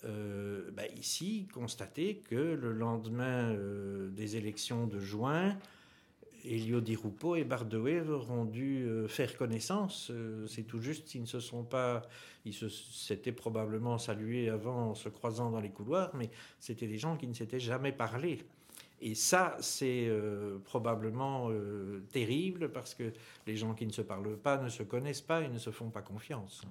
Euh, 0.04 0.70
ben, 0.72 0.86
Ici, 0.96 1.46
constatez 1.54 2.16
que 2.28 2.34
le 2.34 2.72
lendemain 2.72 3.52
euh, 3.52 4.08
des 4.10 4.36
élections 4.36 4.88
de 4.88 4.98
juin, 4.98 5.56
Elio 6.44 6.80
Di 6.80 6.96
Rupo 6.96 7.36
et 7.36 7.44
Bardouet 7.44 8.00
auront 8.08 8.44
dû 8.44 8.84
euh, 8.84 9.06
faire 9.06 9.36
connaissance. 9.36 10.10
C'est 10.48 10.64
tout 10.64 10.80
juste 10.80 11.06
s'ils 11.08 11.20
ne 11.20 11.26
se 11.26 11.38
sont 11.38 11.62
pas. 11.62 12.02
Ils 12.44 12.54
s'étaient 12.54 13.30
probablement 13.30 13.98
salués 13.98 14.48
avant 14.48 14.90
en 14.90 14.94
se 14.96 15.08
croisant 15.08 15.50
dans 15.50 15.60
les 15.60 15.70
couloirs, 15.70 16.10
mais 16.14 16.30
c'était 16.58 16.88
des 16.88 16.98
gens 16.98 17.16
qui 17.16 17.28
ne 17.28 17.34
s'étaient 17.34 17.60
jamais 17.60 17.92
parlé. 17.92 18.44
Et 19.00 19.14
ça, 19.14 19.56
c'est 19.60 20.06
euh, 20.08 20.58
probablement 20.64 21.48
euh, 21.50 22.04
terrible 22.12 22.70
parce 22.70 22.94
que 22.94 23.12
les 23.46 23.56
gens 23.56 23.74
qui 23.74 23.86
ne 23.86 23.92
se 23.92 24.02
parlent 24.02 24.36
pas 24.36 24.58
ne 24.58 24.68
se 24.68 24.82
connaissent 24.82 25.22
pas 25.22 25.40
et 25.40 25.48
ne 25.48 25.58
se 25.58 25.70
font 25.70 25.90
pas 25.90 26.02
confiance. 26.02 26.62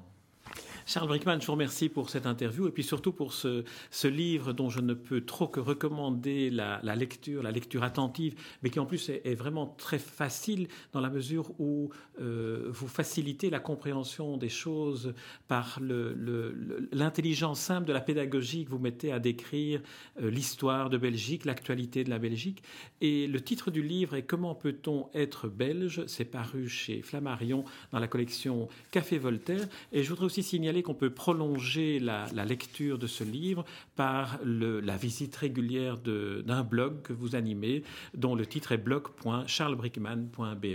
Charles 0.89 1.07
Brickman, 1.07 1.39
je 1.39 1.45
vous 1.45 1.51
remercie 1.51 1.87
pour 1.87 2.09
cette 2.09 2.25
interview 2.25 2.67
et 2.67 2.71
puis 2.71 2.81
surtout 2.81 3.11
pour 3.11 3.33
ce, 3.33 3.63
ce 3.91 4.07
livre 4.07 4.53
dont 4.53 4.71
je 4.71 4.79
ne 4.79 4.95
peux 4.95 5.21
trop 5.21 5.47
que 5.47 5.59
recommander 5.59 6.49
la, 6.49 6.81
lecture, 6.95 7.43
la 7.43 7.51
lecture 7.51 7.83
attentive, 7.83 8.33
mais 8.63 8.71
qui 8.71 8.79
en 8.79 8.87
plus 8.87 9.09
est, 9.09 9.21
est 9.23 9.35
vraiment 9.35 9.67
très 9.67 9.99
facile 9.99 10.67
dans 10.91 10.99
la 10.99 11.11
mesure 11.11 11.51
où 11.59 11.91
euh, 12.19 12.69
vous 12.69 12.87
facilitez 12.87 13.51
la 13.51 13.59
compréhension 13.59 14.35
des 14.37 14.49
choses 14.49 15.13
par 15.47 15.79
l'intelligence 15.79 17.59
simple 17.59 17.87
de 17.87 17.93
la 17.93 18.01
pédagogie 18.01 18.65
que 18.65 18.71
vous 18.71 18.79
mettez 18.79 19.11
à 19.11 19.19
décrire 19.19 19.81
euh, 20.19 20.31
l'histoire 20.31 20.89
de 20.89 20.97
Belgique, 20.97 21.45
l'actualité 21.45 22.03
de 22.03 22.09
la 22.09 22.17
Belgique. 22.17 22.63
Et 22.99 23.27
le 23.27 23.39
titre 23.41 23.69
du 23.69 23.83
livre 23.83 24.15
est 24.15 24.23
Comment 24.23 24.55
peut-on 24.55 25.07
être 25.13 25.49
belge? 25.49 26.03
C'est 26.07 26.25
paru 26.25 26.67
chez 26.67 27.03
Flammarion 27.03 27.63
dans 27.91 27.99
la 27.99 28.07
collection 28.07 28.67
Café 28.89 29.19
Voltaire. 29.19 29.67
Et 29.91 30.01
je 30.01 30.09
voudrais 30.09 30.25
aussi 30.25 30.41
signaler 30.41 30.78
qu'on 30.83 30.93
peut 30.93 31.09
prolonger 31.09 31.99
la, 31.99 32.27
lecture 32.45 32.97
de 32.97 33.07
ce 33.07 33.23
livre 33.23 33.65
par 33.95 34.39
la 34.43 34.97
visite 34.97 35.35
régulière 35.35 35.97
d'un 35.97 36.63
blog 36.63 37.01
que 37.01 37.13
vous 37.13 37.35
animez, 37.35 37.83
dont 38.13 38.35
le 38.35 38.45
titre 38.45 38.71
est 38.71 38.77
blog.charlesbrickman.be. 38.77 40.67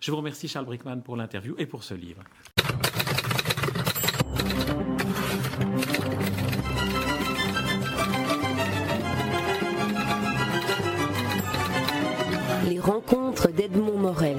Je 0.00 0.10
vous 0.10 0.16
remercie 0.16 0.48
Charles 0.48 0.66
Brickman 0.66 1.02
pour 1.02 1.16
l'interview 1.16 1.54
et 1.58 1.66
pour 1.66 1.84
ce 1.84 1.94
livre. 1.94 2.22
Les 12.68 12.78
rencontres 12.78 13.50
d'Edmond 13.50 13.98
Morel. 13.98 14.38